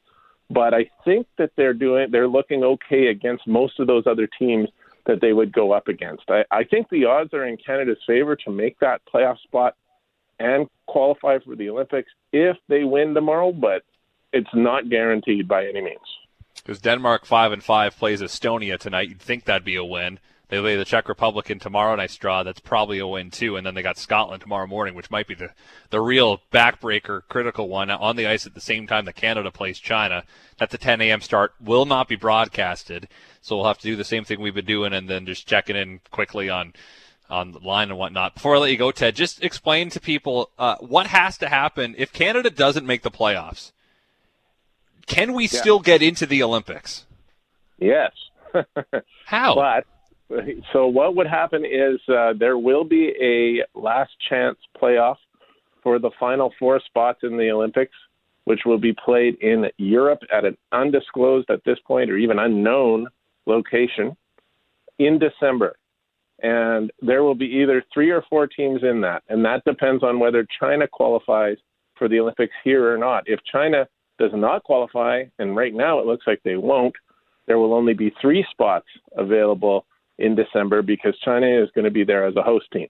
but 0.48 0.72
I 0.72 0.88
think 1.04 1.26
that 1.36 1.50
they're 1.56 1.74
doing 1.74 2.10
they're 2.12 2.28
looking 2.28 2.62
okay 2.62 3.08
against 3.08 3.46
most 3.46 3.78
of 3.80 3.88
those 3.88 4.04
other 4.06 4.28
teams 4.38 4.68
that 5.06 5.20
they 5.20 5.32
would 5.32 5.52
go 5.52 5.72
up 5.72 5.88
against. 5.88 6.22
I, 6.28 6.44
I 6.52 6.64
think 6.64 6.88
the 6.88 7.04
odds 7.04 7.34
are 7.34 7.44
in 7.44 7.56
Canada's 7.56 7.98
favor 8.06 8.36
to 8.36 8.50
make 8.50 8.78
that 8.78 9.02
playoff 9.12 9.38
spot 9.40 9.74
and 10.42 10.68
qualify 10.86 11.38
for 11.38 11.56
the 11.56 11.70
Olympics 11.70 12.10
if 12.32 12.56
they 12.68 12.84
win 12.84 13.14
tomorrow, 13.14 13.52
but 13.52 13.82
it's 14.32 14.50
not 14.54 14.90
guaranteed 14.90 15.46
by 15.46 15.66
any 15.66 15.80
means. 15.80 15.98
Because 16.56 16.80
Denmark 16.80 17.24
five 17.24 17.52
and 17.52 17.62
five 17.62 17.96
plays 17.96 18.20
Estonia 18.20 18.78
tonight, 18.78 19.08
you'd 19.08 19.20
think 19.20 19.44
that'd 19.44 19.64
be 19.64 19.76
a 19.76 19.84
win. 19.84 20.18
They 20.48 20.58
lay 20.58 20.76
the 20.76 20.84
Czech 20.84 21.08
Republic 21.08 21.50
in 21.50 21.58
tomorrow 21.58 21.96
night's 21.96 22.18
draw. 22.18 22.42
That's 22.42 22.60
probably 22.60 22.98
a 22.98 23.06
win 23.06 23.30
too. 23.30 23.56
And 23.56 23.66
then 23.66 23.74
they 23.74 23.80
got 23.80 23.96
Scotland 23.96 24.42
tomorrow 24.42 24.66
morning, 24.66 24.94
which 24.94 25.10
might 25.10 25.26
be 25.26 25.34
the 25.34 25.48
the 25.88 26.00
real 26.00 26.42
backbreaker, 26.52 27.22
critical 27.28 27.70
one 27.70 27.90
on 27.90 28.16
the 28.16 28.26
ice 28.26 28.44
at 28.44 28.54
the 28.54 28.60
same 28.60 28.86
time 28.86 29.06
that 29.06 29.14
Canada 29.14 29.50
plays 29.50 29.78
China. 29.78 30.24
That's 30.58 30.74
a 30.74 30.78
10 30.78 31.00
a.m. 31.00 31.22
start. 31.22 31.54
Will 31.58 31.86
not 31.86 32.06
be 32.06 32.16
broadcasted, 32.16 33.08
so 33.40 33.56
we'll 33.56 33.66
have 33.66 33.78
to 33.78 33.88
do 33.88 33.96
the 33.96 34.04
same 34.04 34.24
thing 34.24 34.40
we've 34.40 34.54
been 34.54 34.66
doing, 34.66 34.92
and 34.92 35.08
then 35.08 35.24
just 35.24 35.46
checking 35.46 35.74
in 35.76 36.00
quickly 36.10 36.50
on 36.50 36.74
on 37.32 37.52
the 37.52 37.58
line 37.58 37.88
and 37.88 37.98
whatnot. 37.98 38.34
Before 38.34 38.56
I 38.56 38.58
let 38.58 38.70
you 38.70 38.76
go, 38.76 38.92
Ted, 38.92 39.16
just 39.16 39.42
explain 39.42 39.90
to 39.90 40.00
people 40.00 40.50
uh, 40.58 40.76
what 40.80 41.06
has 41.08 41.38
to 41.38 41.48
happen 41.48 41.94
if 41.96 42.12
Canada 42.12 42.50
doesn't 42.50 42.86
make 42.86 43.02
the 43.02 43.10
playoffs. 43.10 43.72
Can 45.06 45.32
we 45.32 45.44
yeah. 45.44 45.60
still 45.60 45.80
get 45.80 46.02
into 46.02 46.26
the 46.26 46.42
Olympics? 46.42 47.06
Yes. 47.78 48.12
How? 49.24 49.54
But 49.54 49.86
so 50.72 50.86
what 50.86 51.16
would 51.16 51.26
happen 51.26 51.64
is 51.64 52.00
uh, 52.08 52.34
there 52.38 52.58
will 52.58 52.84
be 52.84 53.12
a 53.20 53.78
last 53.78 54.12
chance 54.28 54.58
playoff 54.80 55.16
for 55.82 55.98
the 55.98 56.10
final 56.20 56.52
four 56.58 56.80
spots 56.86 57.20
in 57.22 57.36
the 57.36 57.50
Olympics, 57.50 57.94
which 58.44 58.60
will 58.64 58.78
be 58.78 58.94
played 59.04 59.36
in 59.40 59.66
Europe 59.78 60.20
at 60.32 60.44
an 60.44 60.56
undisclosed 60.70 61.50
at 61.50 61.64
this 61.64 61.78
point 61.86 62.10
or 62.10 62.16
even 62.16 62.38
unknown 62.38 63.08
location 63.46 64.16
in 64.98 65.18
December. 65.18 65.76
And 66.42 66.90
there 67.00 67.22
will 67.22 67.36
be 67.36 67.46
either 67.46 67.84
three 67.94 68.10
or 68.10 68.24
four 68.28 68.46
teams 68.46 68.82
in 68.82 69.00
that. 69.02 69.22
And 69.28 69.44
that 69.44 69.64
depends 69.64 70.02
on 70.02 70.18
whether 70.18 70.46
China 70.60 70.88
qualifies 70.88 71.56
for 71.96 72.08
the 72.08 72.18
Olympics 72.18 72.54
here 72.64 72.92
or 72.92 72.98
not. 72.98 73.24
If 73.26 73.38
China 73.50 73.86
does 74.18 74.32
not 74.34 74.64
qualify, 74.64 75.24
and 75.38 75.56
right 75.56 75.72
now 75.72 76.00
it 76.00 76.06
looks 76.06 76.26
like 76.26 76.40
they 76.44 76.56
won't, 76.56 76.94
there 77.46 77.58
will 77.58 77.74
only 77.74 77.94
be 77.94 78.12
three 78.20 78.44
spots 78.50 78.86
available 79.16 79.86
in 80.18 80.34
December 80.34 80.82
because 80.82 81.16
China 81.24 81.46
is 81.46 81.68
going 81.74 81.84
to 81.84 81.90
be 81.90 82.04
there 82.04 82.26
as 82.26 82.36
a 82.36 82.42
host 82.42 82.66
team. 82.72 82.88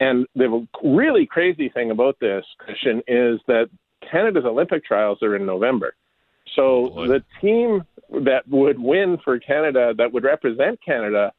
And 0.00 0.26
the 0.34 0.66
really 0.82 1.26
crazy 1.26 1.68
thing 1.68 1.90
about 1.90 2.16
this, 2.20 2.44
Christian, 2.58 3.02
is 3.06 3.40
that 3.48 3.68
Canada's 4.10 4.44
Olympic 4.44 4.84
trials 4.84 5.22
are 5.22 5.36
in 5.36 5.44
November. 5.44 5.94
So 6.54 6.92
oh 6.94 7.06
the 7.06 7.22
team 7.40 7.84
that 8.10 8.48
would 8.48 8.78
win 8.78 9.18
for 9.22 9.38
Canada, 9.38 9.92
that 9.98 10.12
would 10.12 10.24
represent 10.24 10.78
Canada 10.84 11.32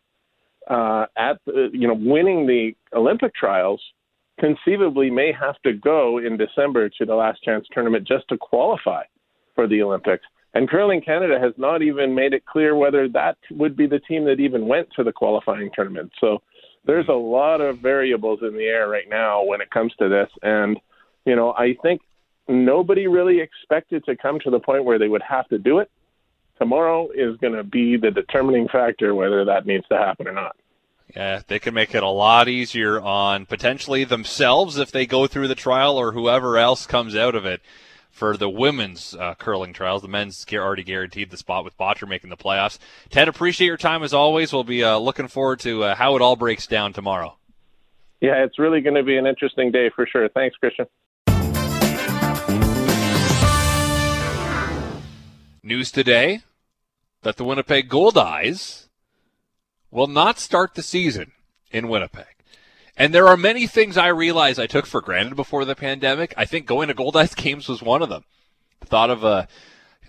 uh, 0.70 1.06
at 1.18 1.40
the, 1.46 1.70
you 1.74 1.88
know 1.88 1.96
winning 1.96 2.46
the 2.46 2.72
Olympic 2.96 3.34
trials, 3.36 3.82
conceivably 4.40 5.10
may 5.10 5.32
have 5.32 5.56
to 5.64 5.74
go 5.74 6.20
in 6.20 6.38
December 6.38 6.90
to 6.90 7.06
the 7.06 7.16
last 7.16 7.44
chance 7.44 7.66
tournament 7.72 8.08
just 8.08 8.28
to 8.30 8.38
qualify 8.38 9.04
for 9.56 9.68
the 9.68 9.82
Olympics. 9.82 10.24
And 10.54 10.70
Curling 10.70 11.02
Canada 11.02 11.38
has 11.40 11.54
not 11.58 11.82
even 11.82 12.16
made 12.16 12.34
it 12.34 12.46
clear 12.46 12.76
whether 12.76 13.08
that 13.10 13.38
would 13.52 13.76
be 13.76 13.86
the 13.86 14.00
team 14.00 14.26
that 14.26 14.40
even 14.40 14.68
went 14.68 14.88
to 14.96 15.04
the 15.04 15.12
qualifying 15.12 15.70
tournament. 15.76 16.12
So 16.20 16.42
there's 16.86 17.08
a 17.08 17.14
lot 17.14 17.62
of 17.62 17.80
variables 17.80 18.40
in 18.42 18.54
the 18.54 18.64
air 18.64 18.90
right 18.90 19.08
now 19.08 19.44
when 19.44 19.62
it 19.62 19.70
comes 19.70 19.94
to 20.00 20.10
this. 20.10 20.30
And, 20.42 20.80
you 21.26 21.36
know, 21.36 21.54
I 21.54 21.76
think 21.84 22.02
nobody 22.48 23.08
really 23.08 23.40
expected 23.42 24.04
to 24.06 24.16
come 24.16 24.40
to 24.44 24.50
the 24.50 24.60
point 24.60 24.86
where 24.86 24.98
they 24.98 25.08
would 25.08 25.22
have 25.22 25.48
to 25.50 25.60
do 25.60 25.80
it. 25.80 25.92
Tomorrow 26.60 27.10
is 27.16 27.38
going 27.38 27.54
to 27.54 27.64
be 27.64 27.96
the 27.96 28.12
determining 28.12 28.68
factor 28.68 29.16
whether 29.16 29.46
that 29.46 29.66
needs 29.66 29.88
to 29.88 29.98
happen 29.98 30.28
or 30.28 30.34
not. 30.34 30.58
Yeah, 31.16 31.42
they 31.48 31.58
can 31.58 31.74
make 31.74 31.96
it 31.96 32.04
a 32.04 32.10
lot 32.10 32.48
easier 32.48 33.02
on 33.02 33.46
potentially 33.46 34.04
themselves 34.04 34.78
if 34.78 34.92
they 34.92 35.06
go 35.06 35.26
through 35.26 35.48
the 35.48 35.56
trial 35.56 35.98
or 35.98 36.12
whoever 36.12 36.58
else 36.58 36.86
comes 36.86 37.16
out 37.16 37.34
of 37.34 37.46
it 37.46 37.62
for 38.12 38.36
the 38.36 38.50
women's 38.50 39.16
uh, 39.16 39.36
curling 39.36 39.72
trials. 39.72 40.02
The 40.02 40.10
men's 40.10 40.46
already 40.54 40.84
guaranteed 40.84 41.32
the 41.32 41.38
spot 41.38 41.64
with 41.64 41.78
Bottcher 41.78 42.08
making 42.08 42.30
the 42.30 42.38
playoffs. 42.38 42.78
Ted, 43.10 43.30
appreciate 43.30 43.68
your 43.68 43.78
time 43.78 44.04
as 44.04 44.14
always. 44.14 44.52
We'll 44.52 44.66
be 44.66 44.84
uh, 44.84 44.98
looking 44.98 45.30
forward 45.30 45.62
to 45.62 45.86
uh, 45.86 45.96
how 45.96 46.16
it 46.18 46.22
all 46.22 46.36
breaks 46.36 46.68
down 46.68 46.92
tomorrow. 46.92 47.38
Yeah, 48.20 48.44
it's 48.44 48.60
really 48.60 48.82
going 48.82 48.96
to 48.96 49.04
be 49.04 49.18
an 49.18 49.26
interesting 49.26 49.72
day 49.72 49.90
for 49.96 50.06
sure. 50.06 50.28
Thanks, 50.28 50.58
Christian. 50.58 50.86
News 55.64 55.92
today 55.92 56.42
that 57.24 57.38
the 57.38 57.44
Winnipeg 57.44 57.90
Goldeyes 57.90 58.88
will 59.92 60.08
not 60.08 60.40
start 60.40 60.76
the 60.76 60.84
season 60.84 61.32
in 61.72 61.88
Winnipeg. 61.88 62.26
And 62.96 63.14
there 63.14 63.28
are 63.28 63.38
many 63.38 63.66
things 63.66 63.98
I 63.98 64.08
realize 64.08 64.60
I 64.60 64.68
took 64.68 64.86
for 64.86 65.02
granted 65.02 65.36
before 65.36 65.66
the 65.66 65.76
pandemic. 65.76 66.34
I 66.36 66.46
think 66.46 66.66
going 66.66 66.90
to 66.90 66.94
Goldeyes 66.94 67.36
games 67.36 67.68
was 67.68 67.82
one 67.82 68.02
of 68.02 68.10
them. 68.10 68.26
The 68.82 68.88
thought 68.88 69.10
of 69.10 69.24
a, 69.24 69.48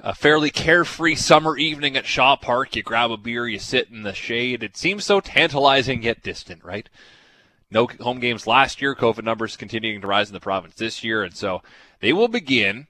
a 0.00 0.14
fairly 0.14 0.50
carefree 0.50 1.14
summer 1.14 1.56
evening 1.56 1.96
at 1.96 2.06
Shaw 2.06 2.36
Park. 2.36 2.74
You 2.74 2.82
grab 2.82 3.10
a 3.10 3.16
beer, 3.16 3.46
you 3.46 3.58
sit 3.58 3.90
in 3.90 4.02
the 4.02 4.12
shade. 4.12 4.62
It 4.62 4.76
seems 4.76 5.04
so 5.04 5.20
tantalizing 5.20 6.02
yet 6.02 6.22
distant, 6.22 6.64
right? 6.64 6.88
No 7.70 7.86
home 8.00 8.18
games 8.18 8.46
last 8.46 8.82
year. 8.82 8.96
COVID 8.96 9.22
numbers 9.22 9.56
continuing 9.56 10.00
to 10.00 10.06
rise 10.08 10.28
in 10.28 10.34
the 10.34 10.40
province 10.40 10.74
this 10.74 11.04
year. 11.04 11.22
And 11.22 11.34
so 11.34 11.62
they 12.00 12.12
will 12.12 12.28
begin 12.28 12.88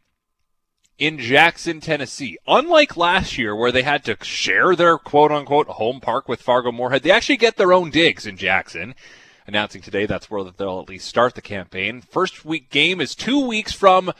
in 1.00 1.18
Jackson, 1.18 1.80
Tennessee. 1.80 2.38
Unlike 2.46 2.96
last 2.96 3.36
year, 3.36 3.56
where 3.56 3.72
they 3.72 3.82
had 3.82 4.04
to 4.04 4.16
share 4.22 4.76
their 4.76 4.98
quote 4.98 5.32
unquote 5.32 5.66
home 5.66 6.00
park 6.00 6.28
with 6.28 6.40
Fargo 6.40 6.70
Moorhead, 6.70 7.02
they 7.02 7.10
actually 7.10 7.38
get 7.38 7.56
their 7.56 7.72
own 7.72 7.90
digs 7.90 8.24
in 8.24 8.36
Jackson 8.36 8.94
announcing 9.50 9.82
today 9.82 10.06
that's 10.06 10.30
where 10.30 10.44
they'll 10.44 10.80
at 10.80 10.88
least 10.88 11.08
start 11.08 11.34
the 11.34 11.42
campaign. 11.42 12.00
First 12.00 12.44
week 12.44 12.70
game 12.70 13.00
is 13.00 13.16
two 13.16 13.44
weeks 13.44 13.72
from 13.72 14.12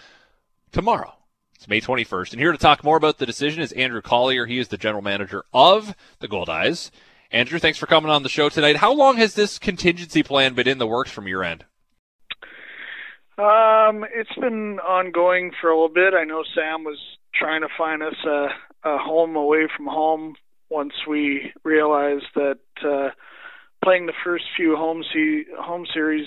tomorrow. 0.73 1.15
It's 1.55 1.69
May 1.69 1.81
21st. 1.81 2.33
And 2.33 2.41
here 2.41 2.51
to 2.51 2.59
talk 2.59 2.83
more 2.83 2.97
about 2.97 3.19
the 3.19 3.27
decision 3.27 3.63
is 3.63 3.71
Andrew 3.73 4.03
Collier. 4.03 4.47
He 4.47 4.59
is 4.59 4.69
the 4.69 4.77
general 4.77 5.03
manager 5.03 5.45
of 5.55 5.95
the 6.19 6.27
Goldeyes. 6.27 6.91
Andrew, 7.31 7.61
thanks 7.61 7.79
for 7.79 7.87
coming 7.87 8.11
on 8.11 8.25
the 8.25 8.29
show 8.29 8.49
tonight. 8.49 8.79
How 8.79 8.93
long 8.93 9.19
has 9.19 9.35
this 9.35 9.59
contingency 9.59 10.25
plan 10.25 10.55
been 10.55 10.67
in 10.67 10.79
the 10.79 10.87
works 10.87 11.13
from 11.13 11.29
your 11.29 11.45
end? 11.45 11.65
Um, 13.41 14.05
it's 14.13 14.35
been 14.39 14.79
ongoing 14.81 15.53
for 15.59 15.71
a 15.71 15.75
little 15.75 15.89
bit. 15.89 16.13
I 16.13 16.25
know 16.25 16.45
Sam 16.55 16.85
was 16.85 16.99
trying 17.35 17.63
to 17.63 17.69
find 17.79 18.03
us 18.03 18.17
a, 18.27 18.49
a 18.85 18.99
home 18.99 19.35
away 19.35 19.67
from 19.75 19.87
home 19.87 20.35
once 20.69 20.93
we 21.09 21.51
realized 21.65 22.27
that 22.35 22.59
uh, 22.85 23.09
playing 23.83 24.05
the 24.05 24.13
first 24.23 24.45
few 24.55 24.77
home 24.77 25.03
se- 25.11 25.47
home 25.59 25.87
series 25.91 26.27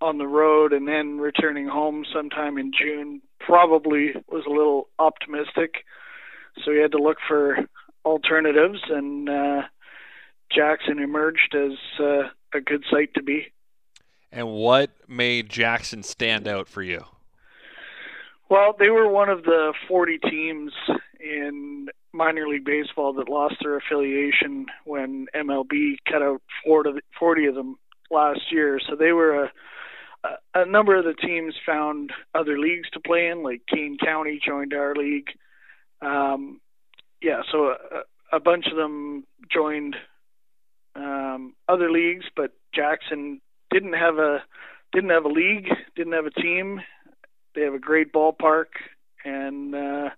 on 0.00 0.16
the 0.16 0.26
road 0.26 0.72
and 0.72 0.88
then 0.88 1.18
returning 1.18 1.68
home 1.68 2.06
sometime 2.14 2.56
in 2.56 2.72
June 2.72 3.20
probably 3.40 4.12
was 4.26 4.44
a 4.46 4.50
little 4.50 4.88
optimistic. 4.98 5.84
So 6.64 6.70
we 6.70 6.78
had 6.78 6.92
to 6.92 7.02
look 7.02 7.18
for 7.28 7.58
alternatives, 8.06 8.80
and 8.88 9.28
uh, 9.28 9.62
Jackson 10.50 10.98
emerged 10.98 11.54
as 11.54 11.76
uh, 12.00 12.28
a 12.54 12.60
good 12.64 12.84
site 12.90 13.12
to 13.14 13.22
be. 13.22 13.52
And 14.30 14.48
what 14.48 14.90
made 15.08 15.48
Jackson 15.48 16.02
stand 16.02 16.46
out 16.46 16.68
for 16.68 16.82
you? 16.82 17.04
Well, 18.50 18.74
they 18.78 18.90
were 18.90 19.08
one 19.08 19.28
of 19.28 19.42
the 19.44 19.72
40 19.88 20.18
teams 20.18 20.72
in 21.20 21.88
minor 22.12 22.48
league 22.48 22.64
baseball 22.64 23.12
that 23.14 23.28
lost 23.28 23.56
their 23.62 23.76
affiliation 23.76 24.66
when 24.84 25.26
MLB 25.34 25.96
cut 26.10 26.22
out 26.22 26.42
40 26.64 27.46
of 27.46 27.54
them 27.54 27.76
last 28.10 28.40
year. 28.50 28.80
So 28.88 28.96
they 28.96 29.12
were 29.12 29.44
a, 29.44 29.50
a 30.54 30.66
number 30.66 30.96
of 30.96 31.04
the 31.04 31.14
teams 31.14 31.54
found 31.64 32.12
other 32.34 32.58
leagues 32.58 32.88
to 32.90 33.00
play 33.00 33.28
in, 33.28 33.42
like 33.42 33.62
Kane 33.66 33.98
County 34.02 34.40
joined 34.44 34.72
our 34.72 34.94
league. 34.94 35.28
Um, 36.00 36.60
yeah, 37.20 37.42
so 37.50 37.68
a, 37.68 38.36
a 38.36 38.40
bunch 38.40 38.66
of 38.70 38.76
them 38.76 39.24
joined 39.52 39.96
um, 40.94 41.54
other 41.68 41.90
leagues, 41.90 42.26
but 42.34 42.52
Jackson 42.74 43.40
didn't 43.70 43.94
have 43.94 44.18
a 44.18 44.42
didn't 44.92 45.10
have 45.10 45.24
a 45.24 45.28
league, 45.28 45.68
didn't 45.96 46.14
have 46.14 46.26
a 46.26 46.30
team. 46.30 46.80
They 47.54 47.62
have 47.62 47.74
a 47.74 47.78
great 47.78 48.12
ballpark, 48.12 48.66
and 49.24 49.74
uh, 49.74 50.10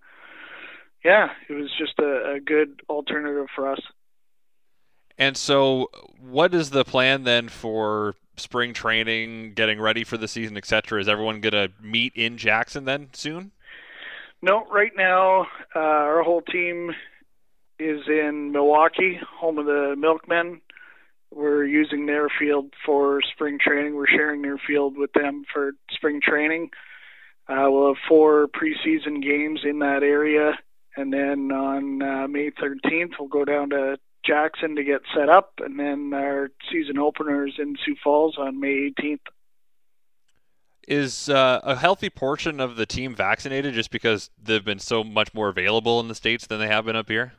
yeah, 1.04 1.28
it 1.48 1.52
was 1.52 1.70
just 1.78 1.98
a, 1.98 2.34
a 2.34 2.40
good 2.40 2.82
alternative 2.88 3.46
for 3.54 3.70
us. 3.70 3.80
And 5.18 5.36
so, 5.36 5.90
what 6.18 6.54
is 6.54 6.70
the 6.70 6.84
plan 6.84 7.24
then 7.24 7.48
for 7.48 8.14
spring 8.36 8.72
training, 8.72 9.52
getting 9.54 9.80
ready 9.80 10.04
for 10.04 10.16
the 10.16 10.28
season, 10.28 10.56
etc.? 10.56 11.00
Is 11.00 11.08
everyone 11.08 11.40
going 11.40 11.52
to 11.52 11.70
meet 11.80 12.14
in 12.14 12.38
Jackson 12.38 12.84
then 12.84 13.08
soon? 13.12 13.52
No, 14.42 14.66
right 14.70 14.92
now 14.96 15.42
uh, 15.74 15.78
our 15.78 16.22
whole 16.22 16.40
team 16.40 16.92
is 17.78 18.00
in 18.08 18.52
Milwaukee, 18.52 19.18
home 19.38 19.58
of 19.58 19.66
the 19.66 19.94
Milkmen. 19.96 20.60
We're 21.32 21.64
using 21.64 22.06
their 22.06 22.28
field 22.28 22.72
for 22.84 23.20
spring 23.22 23.58
training. 23.60 23.94
We're 23.94 24.08
sharing 24.08 24.42
their 24.42 24.58
field 24.58 24.96
with 24.96 25.12
them 25.12 25.44
for 25.52 25.72
spring 25.92 26.20
training. 26.20 26.70
Uh, 27.48 27.66
we'll 27.68 27.94
have 27.94 28.02
four 28.08 28.48
preseason 28.48 29.22
games 29.22 29.60
in 29.64 29.80
that 29.80 30.02
area, 30.02 30.58
and 30.96 31.12
then 31.12 31.50
on 31.50 32.02
uh, 32.02 32.28
May 32.28 32.50
13th 32.50 33.12
we'll 33.18 33.28
go 33.28 33.44
down 33.44 33.70
to 33.70 33.98
Jackson 34.24 34.76
to 34.76 34.84
get 34.84 35.00
set 35.16 35.28
up, 35.28 35.54
and 35.58 35.78
then 35.78 36.12
our 36.14 36.50
season 36.70 36.98
openers 36.98 37.54
in 37.58 37.76
Sioux 37.84 37.96
Falls 38.02 38.36
on 38.38 38.60
May 38.60 38.90
18th. 38.90 39.20
Is 40.86 41.28
uh, 41.28 41.60
a 41.62 41.76
healthy 41.76 42.10
portion 42.10 42.60
of 42.60 42.76
the 42.76 42.86
team 42.86 43.14
vaccinated 43.14 43.74
just 43.74 43.90
because 43.90 44.30
they've 44.40 44.64
been 44.64 44.78
so 44.78 45.04
much 45.04 45.32
more 45.34 45.48
available 45.48 46.00
in 46.00 46.08
the 46.08 46.14
states 46.14 46.46
than 46.46 46.58
they 46.58 46.66
have 46.66 46.84
been 46.84 46.96
up 46.96 47.08
here? 47.08 47.32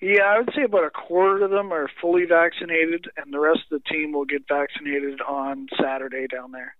Yeah, 0.00 0.24
I 0.24 0.38
would 0.38 0.50
say 0.54 0.62
about 0.62 0.84
a 0.84 0.90
quarter 0.90 1.44
of 1.44 1.50
them 1.50 1.72
are 1.72 1.88
fully 2.00 2.26
vaccinated, 2.26 3.06
and 3.16 3.32
the 3.32 3.40
rest 3.40 3.60
of 3.70 3.80
the 3.80 3.88
team 3.94 4.12
will 4.12 4.26
get 4.26 4.42
vaccinated 4.46 5.20
on 5.22 5.68
Saturday 5.80 6.26
down 6.26 6.52
there. 6.52 6.76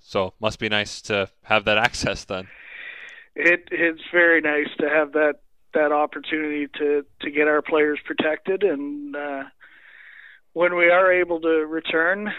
So 0.00 0.34
must 0.40 0.58
be 0.58 0.68
nice 0.68 1.00
to 1.02 1.30
have 1.42 1.64
that 1.64 1.78
access 1.88 2.24
then. 2.24 2.48
It 3.36 3.68
it's 3.70 4.02
very 4.12 4.40
nice 4.40 4.68
to 4.78 4.88
have 4.88 5.12
that 5.12 5.40
that 5.74 5.92
opportunity 5.92 6.68
to 6.78 7.04
to 7.20 7.30
get 7.30 7.48
our 7.48 7.62
players 7.62 7.98
protected, 8.04 8.62
and 8.62 9.14
uh, 9.14 9.44
when 10.52 10.76
we 10.76 10.90
are 10.90 11.12
able 11.12 11.40
to 11.40 11.66
return, 11.66 12.32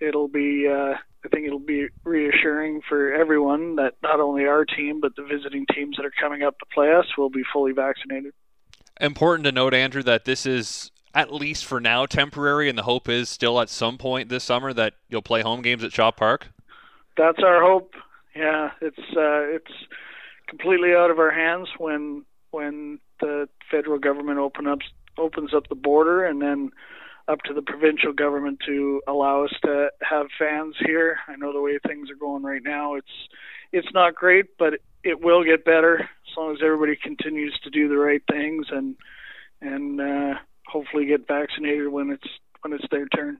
it'll 0.00 0.28
be 0.28 0.66
uh, 0.68 0.94
I 1.24 1.28
think 1.30 1.46
it'll 1.46 1.58
be 1.58 1.88
reassuring 2.04 2.80
for 2.88 3.12
everyone 3.12 3.76
that 3.76 3.94
not 4.02 4.20
only 4.20 4.46
our 4.46 4.64
team 4.64 5.00
but 5.00 5.16
the 5.16 5.22
visiting 5.22 5.66
teams 5.74 5.96
that 5.96 6.06
are 6.06 6.12
coming 6.20 6.42
up 6.42 6.58
to 6.58 6.66
play 6.74 6.92
us 6.92 7.06
will 7.16 7.30
be 7.30 7.42
fully 7.52 7.72
vaccinated. 7.72 8.32
Important 9.00 9.44
to 9.44 9.52
note, 9.52 9.74
Andrew, 9.74 10.02
that 10.04 10.24
this 10.24 10.46
is 10.46 10.90
at 11.14 11.32
least 11.32 11.64
for 11.64 11.80
now 11.80 12.06
temporary, 12.06 12.68
and 12.68 12.76
the 12.76 12.82
hope 12.82 13.08
is 13.08 13.28
still 13.28 13.60
at 13.60 13.68
some 13.68 13.98
point 13.98 14.28
this 14.28 14.44
summer 14.44 14.72
that 14.72 14.94
you'll 15.08 15.22
play 15.22 15.42
home 15.42 15.62
games 15.62 15.84
at 15.84 15.92
Shaw 15.92 16.10
Park. 16.10 16.48
That's 17.16 17.38
our 17.44 17.62
hope. 17.62 17.94
Yeah, 18.34 18.70
it's 18.80 18.98
uh, 18.98 19.46
it's 19.54 19.72
completely 20.48 20.94
out 20.94 21.10
of 21.10 21.18
our 21.18 21.30
hands 21.30 21.68
when 21.78 22.24
when 22.50 22.98
the 23.20 23.48
federal 23.70 23.98
government 23.98 24.38
open 24.38 24.66
up 24.66 24.80
opens 25.18 25.54
up 25.54 25.68
the 25.68 25.76
border, 25.76 26.24
and 26.24 26.42
then 26.42 26.70
up 27.28 27.40
to 27.42 27.54
the 27.54 27.62
provincial 27.62 28.12
government 28.12 28.58
to 28.66 29.00
allow 29.06 29.44
us 29.44 29.52
to 29.64 29.90
have 30.02 30.26
fans 30.38 30.74
here. 30.84 31.18
I 31.26 31.36
know 31.36 31.52
the 31.52 31.60
way 31.60 31.78
things 31.86 32.10
are 32.10 32.16
going 32.16 32.42
right 32.42 32.62
now, 32.62 32.94
it's 32.94 33.28
it's 33.72 33.92
not 33.94 34.14
great, 34.14 34.56
but 34.58 34.74
it 35.04 35.22
will 35.22 35.44
get 35.44 35.64
better 35.64 36.00
as 36.00 36.36
long 36.36 36.52
as 36.52 36.58
everybody 36.62 36.96
continues 36.96 37.58
to 37.62 37.70
do 37.70 37.88
the 37.88 37.96
right 37.96 38.22
things 38.30 38.66
and 38.70 38.96
and 39.60 40.00
uh, 40.00 40.34
hopefully 40.66 41.06
get 41.06 41.26
vaccinated 41.26 41.88
when 41.88 42.10
it's 42.10 42.26
when 42.62 42.72
it's 42.72 42.84
their 42.90 43.06
turn. 43.08 43.38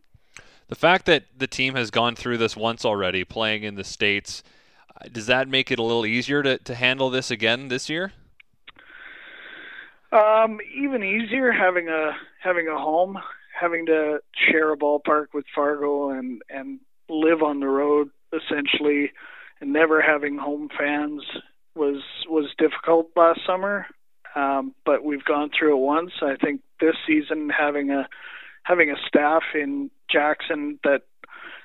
The 0.68 0.74
fact 0.74 1.06
that 1.06 1.24
the 1.36 1.46
team 1.46 1.74
has 1.74 1.90
gone 1.90 2.14
through 2.14 2.38
this 2.38 2.56
once 2.56 2.84
already, 2.84 3.24
playing 3.24 3.64
in 3.64 3.74
the 3.74 3.84
states, 3.84 4.42
uh, 4.94 5.08
does 5.12 5.26
that 5.26 5.48
make 5.48 5.70
it 5.70 5.78
a 5.78 5.82
little 5.82 6.06
easier 6.06 6.42
to, 6.42 6.58
to 6.58 6.74
handle 6.74 7.10
this 7.10 7.30
again 7.30 7.68
this 7.68 7.88
year? 7.90 8.12
Um, 10.10 10.60
even 10.74 11.02
easier 11.02 11.50
having 11.50 11.88
a 11.88 12.12
having 12.40 12.68
a 12.68 12.78
home, 12.78 13.18
having 13.58 13.86
to 13.86 14.20
share 14.50 14.72
a 14.72 14.76
ballpark 14.76 15.28
with 15.34 15.44
Fargo 15.54 16.10
and 16.10 16.42
and 16.48 16.80
live 17.08 17.42
on 17.42 17.60
the 17.60 17.68
road 17.68 18.10
essentially, 18.32 19.12
and 19.60 19.72
never 19.72 20.00
having 20.00 20.38
home 20.38 20.68
fans 20.76 21.22
was 21.74 22.02
was 22.28 22.46
difficult 22.58 23.10
last 23.16 23.40
summer. 23.46 23.86
Um, 24.34 24.74
but 24.84 25.04
we've 25.04 25.24
gone 25.24 25.50
through 25.56 25.76
it 25.76 25.80
once. 25.80 26.10
I 26.20 26.34
think 26.36 26.60
this 26.80 26.96
season 27.06 27.50
having 27.50 27.90
a 27.90 28.08
having 28.64 28.90
a 28.90 28.96
staff 29.06 29.42
in 29.54 29.90
Jackson 30.10 30.78
that 30.82 31.02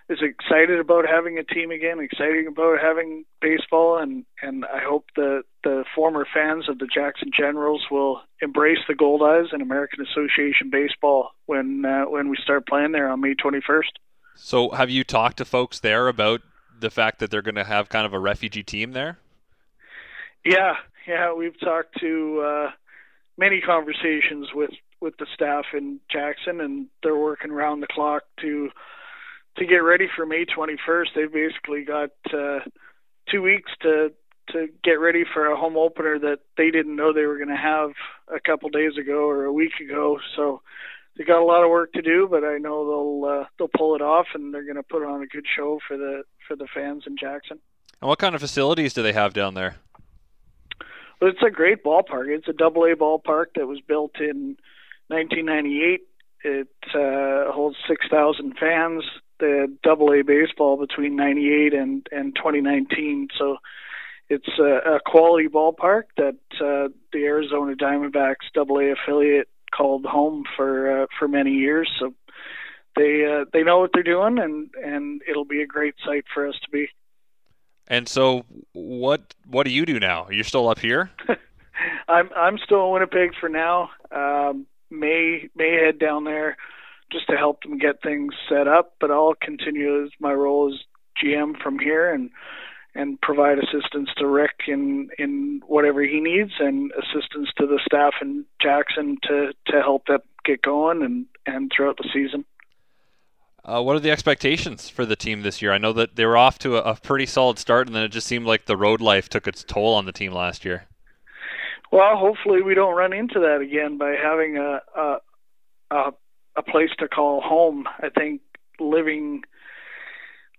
is 0.09 0.19
excited 0.21 0.79
about 0.79 1.05
having 1.07 1.37
a 1.37 1.43
team 1.43 1.69
again, 1.69 1.99
excited 1.99 2.47
about 2.47 2.79
having 2.81 3.25
baseball, 3.41 3.97
and 3.97 4.25
and 4.41 4.65
I 4.65 4.79
hope 4.83 5.05
the 5.15 5.43
the 5.63 5.83
former 5.95 6.27
fans 6.31 6.67
of 6.67 6.79
the 6.79 6.87
Jackson 6.87 7.31
Generals 7.35 7.85
will 7.91 8.21
embrace 8.41 8.79
the 8.87 8.95
Goldeyes 8.95 9.51
and 9.51 9.61
American 9.61 10.05
Association 10.05 10.69
baseball 10.71 11.31
when 11.45 11.85
uh, 11.85 12.05
when 12.05 12.29
we 12.29 12.37
start 12.41 12.67
playing 12.67 12.91
there 12.91 13.09
on 13.09 13.21
May 13.21 13.35
21st. 13.35 13.97
So, 14.35 14.69
have 14.69 14.89
you 14.89 15.03
talked 15.03 15.37
to 15.37 15.45
folks 15.45 15.79
there 15.79 16.07
about 16.07 16.41
the 16.79 16.89
fact 16.89 17.19
that 17.19 17.29
they're 17.29 17.41
going 17.41 17.55
to 17.55 17.63
have 17.63 17.89
kind 17.89 18.05
of 18.05 18.13
a 18.13 18.19
refugee 18.19 18.63
team 18.63 18.93
there? 18.93 19.19
Yeah, 20.49 20.73
yeah, 21.07 21.33
we've 21.33 21.59
talked 21.59 21.99
to 21.99 22.41
uh, 22.41 22.71
many 23.37 23.61
conversations 23.61 24.47
with 24.53 24.71
with 24.99 25.15
the 25.17 25.27
staff 25.33 25.65
in 25.73 25.99
Jackson, 26.11 26.59
and 26.59 26.87
they're 27.03 27.15
working 27.15 27.51
around 27.51 27.81
the 27.81 27.87
clock 27.87 28.23
to 28.41 28.69
to 29.57 29.65
get 29.65 29.77
ready 29.77 30.07
for 30.15 30.25
May 30.25 30.45
21st. 30.45 31.07
They've 31.15 31.31
basically 31.31 31.83
got 31.83 32.09
uh, 32.33 32.59
two 33.31 33.43
weeks 33.43 33.71
to 33.81 34.11
to 34.53 34.67
get 34.83 34.93
ready 34.93 35.23
for 35.31 35.45
a 35.45 35.55
home 35.55 35.77
opener 35.77 36.17
that 36.17 36.39
they 36.57 36.71
didn't 36.71 36.95
know 36.95 37.13
they 37.13 37.27
were 37.27 37.37
going 37.37 37.49
to 37.49 37.55
have 37.55 37.91
a 38.27 38.39
couple 38.39 38.69
days 38.69 38.97
ago 38.97 39.29
or 39.29 39.45
a 39.45 39.53
week 39.53 39.73
ago. 39.79 40.17
So 40.35 40.63
they 41.15 41.23
got 41.25 41.41
a 41.41 41.45
lot 41.45 41.63
of 41.63 41.69
work 41.69 41.93
to 41.93 42.01
do, 42.01 42.27
but 42.27 42.43
I 42.43 42.57
know 42.57 42.87
they'll 42.87 43.31
uh, 43.31 43.45
they'll 43.59 43.77
pull 43.77 43.93
it 43.95 44.01
off, 44.01 44.27
and 44.33 44.51
they're 44.51 44.63
going 44.63 44.77
to 44.77 44.83
put 44.83 45.03
on 45.03 45.21
a 45.21 45.27
good 45.27 45.45
show 45.55 45.79
for 45.87 45.95
the 45.95 46.23
for 46.47 46.55
the 46.55 46.67
fans 46.73 47.03
in 47.05 47.17
Jackson. 47.17 47.59
And 48.01 48.09
what 48.09 48.17
kind 48.17 48.33
of 48.33 48.41
facilities 48.41 48.93
do 48.93 49.03
they 49.03 49.13
have 49.13 49.33
down 49.33 49.53
there? 49.53 49.75
Well, 51.19 51.31
it's 51.31 51.43
a 51.45 51.51
great 51.51 51.83
ballpark. 51.83 52.27
It's 52.27 52.47
a 52.47 52.53
double 52.53 52.83
A 52.85 52.95
ballpark 52.95 53.45
that 53.55 53.67
was 53.67 53.81
built 53.85 54.19
in 54.19 54.57
1998. 55.07 56.01
It 56.43 56.67
uh, 56.95 57.51
holds 57.51 57.75
6,000 57.87 58.55
fans. 58.57 59.03
The 59.39 59.73
Double 59.83 60.11
A 60.13 60.21
baseball 60.21 60.75
between 60.77 61.15
'98 61.15 61.73
and 61.73 62.05
and 62.11 62.35
2019. 62.35 63.29
So 63.37 63.55
it's 64.27 64.49
a, 64.59 64.95
a 64.95 64.99
quality 65.05 65.47
ballpark 65.47 66.03
that 66.17 66.35
uh, 66.55 66.89
the 67.13 67.23
Arizona 67.23 67.73
Diamondbacks 67.75 68.51
Double 68.53 68.79
A 68.79 68.91
affiliate 68.91 69.47
called 69.75 70.05
home 70.05 70.43
for 70.57 71.03
uh, 71.03 71.05
for 71.17 71.29
many 71.29 71.51
years. 71.51 71.89
So 71.99 72.13
they 72.97 73.25
uh, 73.25 73.45
they 73.53 73.63
know 73.63 73.79
what 73.79 73.91
they're 73.93 74.03
doing, 74.03 74.39
and 74.39 74.69
and 74.83 75.21
it'll 75.27 75.45
be 75.45 75.61
a 75.61 75.67
great 75.67 75.95
site 76.05 76.25
for 76.33 76.45
us 76.47 76.55
to 76.65 76.69
be. 76.69 76.89
And 77.89 78.07
so, 78.07 78.45
what 78.73 79.33
what 79.47 79.65
do 79.65 79.71
you 79.71 79.85
do 79.85 79.99
now? 79.99 80.27
You're 80.29 80.43
still 80.43 80.69
up 80.69 80.79
here. 80.79 81.09
I'm 82.07 82.29
I'm 82.35 82.57
still 82.57 82.85
in 82.85 82.91
Winnipeg 82.93 83.31
for 83.39 83.49
now. 83.49 83.89
Um, 84.11 84.67
may 84.91 85.49
may 85.55 85.73
head 85.83 85.99
down 85.99 86.23
there 86.23 86.57
just 87.11 87.27
to 87.27 87.35
help 87.35 87.63
them 87.63 87.77
get 87.79 88.01
things 88.01 88.33
set 88.47 88.67
up, 88.67 88.93
but 88.99 89.11
I'll 89.11 89.33
continue 89.41 90.03
as 90.03 90.11
my 90.19 90.33
role 90.33 90.71
as 90.71 90.79
GM 91.23 91.59
from 91.61 91.79
here 91.79 92.13
and 92.13 92.29
and 92.95 93.21
provide 93.21 93.59
assistance 93.59 94.09
to 94.17 94.27
Rick 94.27 94.61
in 94.67 95.09
in 95.17 95.61
whatever 95.67 96.01
he 96.01 96.19
needs 96.19 96.53
and 96.59 96.91
assistance 96.91 97.49
to 97.57 97.67
the 97.67 97.79
staff 97.85 98.15
in 98.21 98.45
Jackson 98.61 99.17
to 99.23 99.53
to 99.67 99.81
help 99.81 100.07
them 100.07 100.21
get 100.45 100.61
going 100.61 101.01
and 101.03 101.25
and 101.45 101.71
throughout 101.75 101.97
the 101.97 102.09
season. 102.13 102.45
Uh, 103.69 103.83
what 103.83 103.95
are 103.95 103.99
the 103.99 104.09
expectations 104.09 104.89
for 104.89 105.05
the 105.05 105.15
team 105.15 105.43
this 105.43 105.61
year? 105.61 105.71
I 105.71 105.77
know 105.77 105.93
that 105.93 106.15
they 106.15 106.25
were 106.25 106.37
off 106.37 106.57
to 106.59 106.77
a, 106.77 106.93
a 106.93 106.95
pretty 106.95 107.27
solid 107.27 107.59
start, 107.59 107.85
and 107.85 107.95
then 107.95 108.03
it 108.03 108.09
just 108.09 108.25
seemed 108.25 108.47
like 108.47 108.65
the 108.65 108.75
road 108.75 108.99
life 108.99 109.29
took 109.29 109.47
its 109.47 109.63
toll 109.63 109.93
on 109.93 110.05
the 110.05 110.11
team 110.11 110.31
last 110.31 110.65
year. 110.65 110.85
Well, 111.91 112.17
hopefully 112.17 112.63
we 112.63 112.73
don't 112.73 112.95
run 112.95 113.13
into 113.13 113.39
that 113.41 113.61
again 113.61 113.99
by 113.99 114.15
having 114.15 114.57
a 114.57 114.81
a 114.97 115.17
a, 115.91 116.11
a 116.55 116.63
place 116.63 116.89
to 116.97 117.07
call 117.07 117.41
home. 117.41 117.87
I 117.99 118.09
think 118.09 118.41
living 118.79 119.43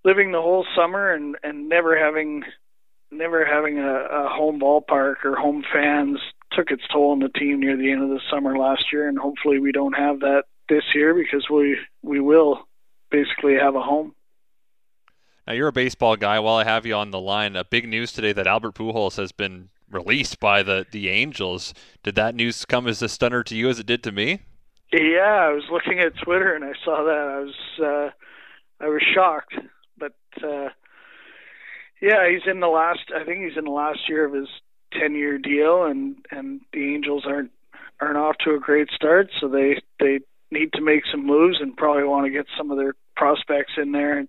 living 0.04 0.30
the 0.30 0.40
whole 0.40 0.64
summer 0.76 1.10
and 1.12 1.36
and 1.42 1.68
never 1.68 1.98
having 1.98 2.44
never 3.10 3.44
having 3.44 3.78
a, 3.80 3.92
a 3.92 4.28
home 4.28 4.60
ballpark 4.60 5.24
or 5.24 5.34
home 5.34 5.64
fans 5.72 6.18
took 6.52 6.70
its 6.70 6.82
toll 6.92 7.10
on 7.10 7.18
the 7.18 7.28
team 7.28 7.58
near 7.58 7.76
the 7.76 7.90
end 7.90 8.04
of 8.04 8.10
the 8.10 8.20
summer 8.30 8.56
last 8.56 8.84
year, 8.92 9.08
and 9.08 9.18
hopefully 9.18 9.58
we 9.58 9.72
don't 9.72 9.94
have 9.94 10.20
that 10.20 10.44
this 10.68 10.84
year 10.94 11.12
because 11.12 11.50
we 11.50 11.76
we 12.02 12.20
will 12.20 12.68
basically 13.10 13.54
have 13.54 13.74
a 13.74 13.82
home. 13.82 14.14
Now 15.46 15.54
you're 15.54 15.68
a 15.68 15.72
baseball 15.72 16.16
guy. 16.16 16.38
While 16.38 16.56
I 16.56 16.64
have 16.64 16.86
you 16.86 16.94
on 16.94 17.10
the 17.10 17.20
line, 17.20 17.56
a 17.56 17.64
big 17.64 17.88
news 17.88 18.12
today 18.12 18.32
that 18.32 18.46
Albert 18.46 18.74
Pujols 18.74 19.16
has 19.16 19.32
been 19.32 19.70
released 19.90 20.38
by 20.38 20.62
the 20.62 20.86
the 20.90 21.08
Angels. 21.08 21.74
Did 22.02 22.14
that 22.14 22.34
news 22.34 22.64
come 22.64 22.86
as 22.86 23.02
a 23.02 23.08
stunner 23.08 23.42
to 23.44 23.56
you 23.56 23.68
as 23.68 23.78
it 23.78 23.86
did 23.86 24.02
to 24.04 24.12
me? 24.12 24.40
Yeah, 24.92 25.48
I 25.48 25.52
was 25.52 25.64
looking 25.70 26.00
at 26.00 26.16
Twitter 26.22 26.54
and 26.54 26.64
I 26.64 26.72
saw 26.84 27.04
that. 27.04 27.12
I 27.12 27.40
was 27.40 27.54
uh, 27.80 28.84
I 28.84 28.88
was 28.88 29.02
shocked, 29.14 29.54
but 29.98 30.14
uh, 30.42 30.68
yeah, 32.00 32.28
he's 32.30 32.46
in 32.46 32.60
the 32.60 32.68
last. 32.68 33.10
I 33.14 33.24
think 33.24 33.44
he's 33.44 33.58
in 33.58 33.64
the 33.64 33.70
last 33.70 34.08
year 34.08 34.24
of 34.24 34.32
his 34.32 34.48
ten 34.92 35.14
year 35.14 35.38
deal, 35.38 35.84
and 35.84 36.16
and 36.30 36.60
the 36.72 36.94
Angels 36.94 37.24
aren't 37.26 37.50
aren't 38.00 38.16
off 38.16 38.36
to 38.44 38.54
a 38.54 38.60
great 38.60 38.88
start, 38.90 39.30
so 39.40 39.48
they 39.48 39.80
they 39.98 40.20
need 40.50 40.72
to 40.74 40.80
make 40.80 41.02
some 41.10 41.26
moves 41.26 41.58
and 41.60 41.76
probably 41.76 42.04
want 42.04 42.26
to 42.26 42.30
get 42.30 42.46
some 42.56 42.70
of 42.70 42.78
their 42.78 42.94
prospects 43.16 43.72
in 43.76 43.92
there. 43.92 44.26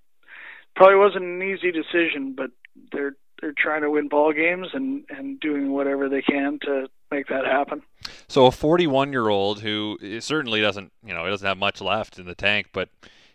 Probably 0.76 0.98
wasn't 0.98 1.24
an 1.24 1.42
easy 1.42 1.72
decision, 1.72 2.34
but 2.36 2.52
they're 2.92 3.16
they're 3.42 3.54
trying 3.58 3.82
to 3.82 3.90
win 3.90 4.08
ball 4.08 4.32
games 4.34 4.68
and 4.74 5.04
and 5.10 5.40
doing 5.40 5.72
whatever 5.72 6.08
they 6.08 6.22
can 6.22 6.60
to 6.62 6.88
make 7.10 7.28
that 7.28 7.46
happen. 7.46 7.82
So 8.28 8.46
a 8.46 8.52
41 8.52 9.12
year 9.12 9.30
old 9.30 9.62
who 9.62 9.98
certainly 10.20 10.62
doesn't 10.62 10.92
you 11.04 11.14
know 11.14 11.26
he 11.26 11.32
doesn't 11.32 11.48
have 11.48 11.58
much 11.58 11.82
left 11.82 12.20
in 12.20 12.26
the 12.26 12.36
tank, 12.36 12.68
but 12.72 12.90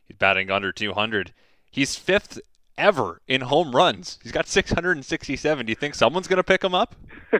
he's 0.07 0.17
batting 0.17 0.51
under 0.51 0.73
200. 0.73 1.33
He's 1.71 1.97
fifth 1.97 2.41
ever 2.79 3.21
in 3.27 3.43
home 3.43 3.75
runs. 3.75 4.19
He's 4.23 4.33
got 4.33 4.47
667. 4.47 5.67
Do 5.67 5.71
you 5.71 5.77
think 5.77 5.95
someone's 5.95 6.29
going 6.29 6.39
to 6.39 6.45
pick 6.45 6.63
him 6.63 6.75
up? 6.75 6.95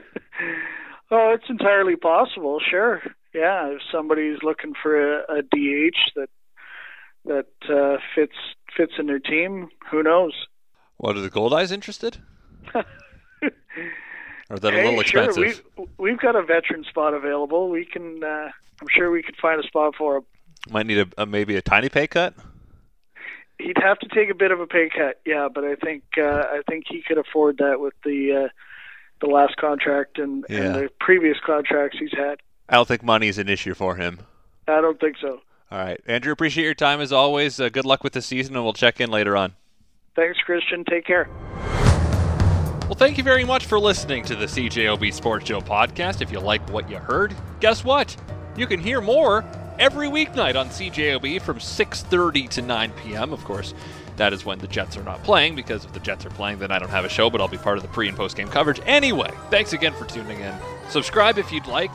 oh, 1.11 1.31
it's 1.33 1.49
entirely 1.49 1.95
possible. 1.95 2.59
Sure. 2.59 3.01
Yeah, 3.37 3.67
if 3.67 3.81
somebody's 3.91 4.39
looking 4.41 4.73
for 4.81 5.19
a, 5.19 5.39
a 5.39 5.41
DH 5.43 5.97
that 6.15 6.29
that 7.25 7.45
uh, 7.69 7.97
fits 8.15 8.35
fits 8.75 8.93
in 8.97 9.05
their 9.05 9.19
team, 9.19 9.69
who 9.91 10.01
knows? 10.01 10.33
What 10.97 11.15
are 11.15 11.21
the 11.21 11.29
Goldeyes 11.29 11.71
interested? 11.71 12.17
or 12.73 12.81
is 13.43 14.59
that 14.61 14.73
hey, 14.73 14.81
a 14.81 14.85
little 14.85 14.99
expensive? 15.01 15.53
Sure. 15.53 15.63
We've, 15.77 15.87
we've 15.99 16.19
got 16.19 16.35
a 16.35 16.41
veteran 16.41 16.83
spot 16.83 17.13
available. 17.13 17.69
We 17.69 17.85
can. 17.85 18.23
Uh, 18.23 18.49
I'm 18.81 18.87
sure 18.89 19.11
we 19.11 19.21
could 19.21 19.35
find 19.39 19.63
a 19.63 19.67
spot 19.67 19.93
for 19.95 20.17
him. 20.17 20.23
Might 20.71 20.87
need 20.87 20.97
a, 20.97 21.07
a 21.21 21.25
maybe 21.27 21.55
a 21.55 21.61
tiny 21.61 21.89
pay 21.89 22.07
cut. 22.07 22.33
He'd 23.59 23.77
have 23.81 23.99
to 23.99 24.07
take 24.07 24.31
a 24.31 24.35
bit 24.35 24.51
of 24.51 24.59
a 24.59 24.67
pay 24.67 24.89
cut, 24.89 25.19
yeah, 25.25 25.47
but 25.53 25.63
I 25.63 25.75
think 25.75 26.03
uh, 26.17 26.23
I 26.23 26.61
think 26.67 26.85
he 26.89 27.03
could 27.07 27.19
afford 27.19 27.57
that 27.59 27.79
with 27.79 27.93
the 28.03 28.45
uh, 28.45 28.49
the 29.21 29.27
last 29.27 29.57
contract 29.57 30.17
and, 30.17 30.45
Yeah. 30.49 30.57
and 30.57 30.75
the 30.75 30.89
previous 30.99 31.37
contracts 31.45 31.97
he's 31.99 32.11
had. 32.11 32.39
I 32.69 32.75
don't 32.75 32.87
think 32.87 33.03
money 33.03 33.27
is 33.27 33.37
an 33.37 33.49
issue 33.49 33.73
for 33.73 33.95
him. 33.95 34.19
I 34.67 34.81
don't 34.81 34.99
think 34.99 35.17
so. 35.21 35.41
All 35.71 35.77
right, 35.79 35.99
Andrew, 36.07 36.31
appreciate 36.31 36.63
your 36.65 36.73
time 36.73 37.01
as 37.01 37.11
always. 37.11 37.59
Uh, 37.59 37.69
good 37.69 37.85
luck 37.85 38.03
with 38.03 38.13
the 38.13 38.21
season, 38.21 38.55
and 38.55 38.63
we'll 38.63 38.73
check 38.73 39.01
in 39.01 39.09
later 39.09 39.35
on. 39.35 39.55
Thanks, 40.15 40.39
Christian. 40.45 40.83
Take 40.85 41.05
care. 41.05 41.29
Well, 42.87 42.95
thank 42.95 43.17
you 43.17 43.23
very 43.23 43.43
much 43.43 43.65
for 43.65 43.79
listening 43.79 44.23
to 44.25 44.35
the 44.35 44.45
CJOB 44.45 45.13
Sports 45.13 45.47
Show 45.47 45.59
podcast. 45.59 46.21
If 46.21 46.31
you 46.31 46.39
like 46.39 46.67
what 46.69 46.89
you 46.89 46.97
heard, 46.97 47.35
guess 47.59 47.83
what? 47.83 48.15
You 48.55 48.65
can 48.65 48.79
hear 48.79 49.01
more 49.01 49.43
every 49.77 50.07
weeknight 50.07 50.55
on 50.55 50.69
CJOB 50.69 51.41
from 51.41 51.59
6:30 51.59 52.49
to 52.49 52.61
9 52.61 52.91
p.m. 53.03 53.33
Of 53.33 53.43
course, 53.43 53.73
that 54.15 54.31
is 54.31 54.45
when 54.45 54.59
the 54.59 54.67
Jets 54.67 54.95
are 54.95 55.03
not 55.03 55.21
playing 55.23 55.55
because 55.55 55.83
if 55.83 55.91
the 55.91 55.99
Jets 55.99 56.25
are 56.25 56.29
playing, 56.29 56.59
then 56.59 56.71
I 56.71 56.79
don't 56.79 56.89
have 56.89 57.03
a 57.03 57.09
show, 57.09 57.29
but 57.29 57.41
I'll 57.41 57.49
be 57.49 57.57
part 57.57 57.77
of 57.77 57.83
the 57.83 57.89
pre 57.89 58.07
and 58.07 58.15
post 58.15 58.37
game 58.37 58.47
coverage 58.47 58.79
anyway. 58.85 59.31
Thanks 59.49 59.73
again 59.73 59.93
for 59.93 60.05
tuning 60.05 60.39
in. 60.39 60.53
Subscribe 60.89 61.37
if 61.37 61.51
you'd 61.51 61.67
like. 61.67 61.91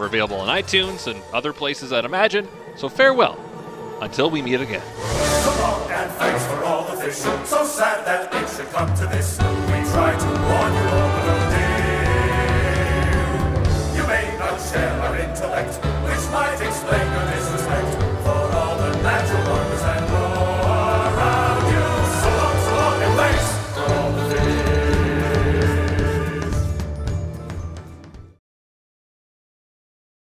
We're 0.00 0.06
available 0.06 0.40
on 0.40 0.48
iTunes 0.48 1.06
and 1.08 1.22
other 1.30 1.52
places 1.52 1.92
I'd 1.92 2.06
imagine. 2.06 2.48
So 2.76 2.88
farewell 2.88 3.38
until 4.00 4.30
we 4.30 4.40
meet 4.40 4.58
again. 4.58 4.80
And 4.80 6.10
thanks 6.12 6.46
for 6.46 6.64
all 6.64 6.84
the 6.90 6.96
fish. 7.02 7.16
So 7.16 7.64
sad 7.66 8.06
that 8.06 8.32
it 8.32 8.48
should 8.48 8.70
come 8.70 8.88
to 8.94 9.06
this. 9.08 9.36
We 9.36 9.84
try 9.92 10.16
to 10.16 10.26
warn 10.48 10.72
you. 10.72 10.88
You 14.00 14.06
may 14.08 14.34
not 14.38 14.58
share 14.58 14.90
our 15.02 15.18
intellect, 15.18 15.74
which 16.08 16.30
might 16.32 16.58
explain 16.66 17.09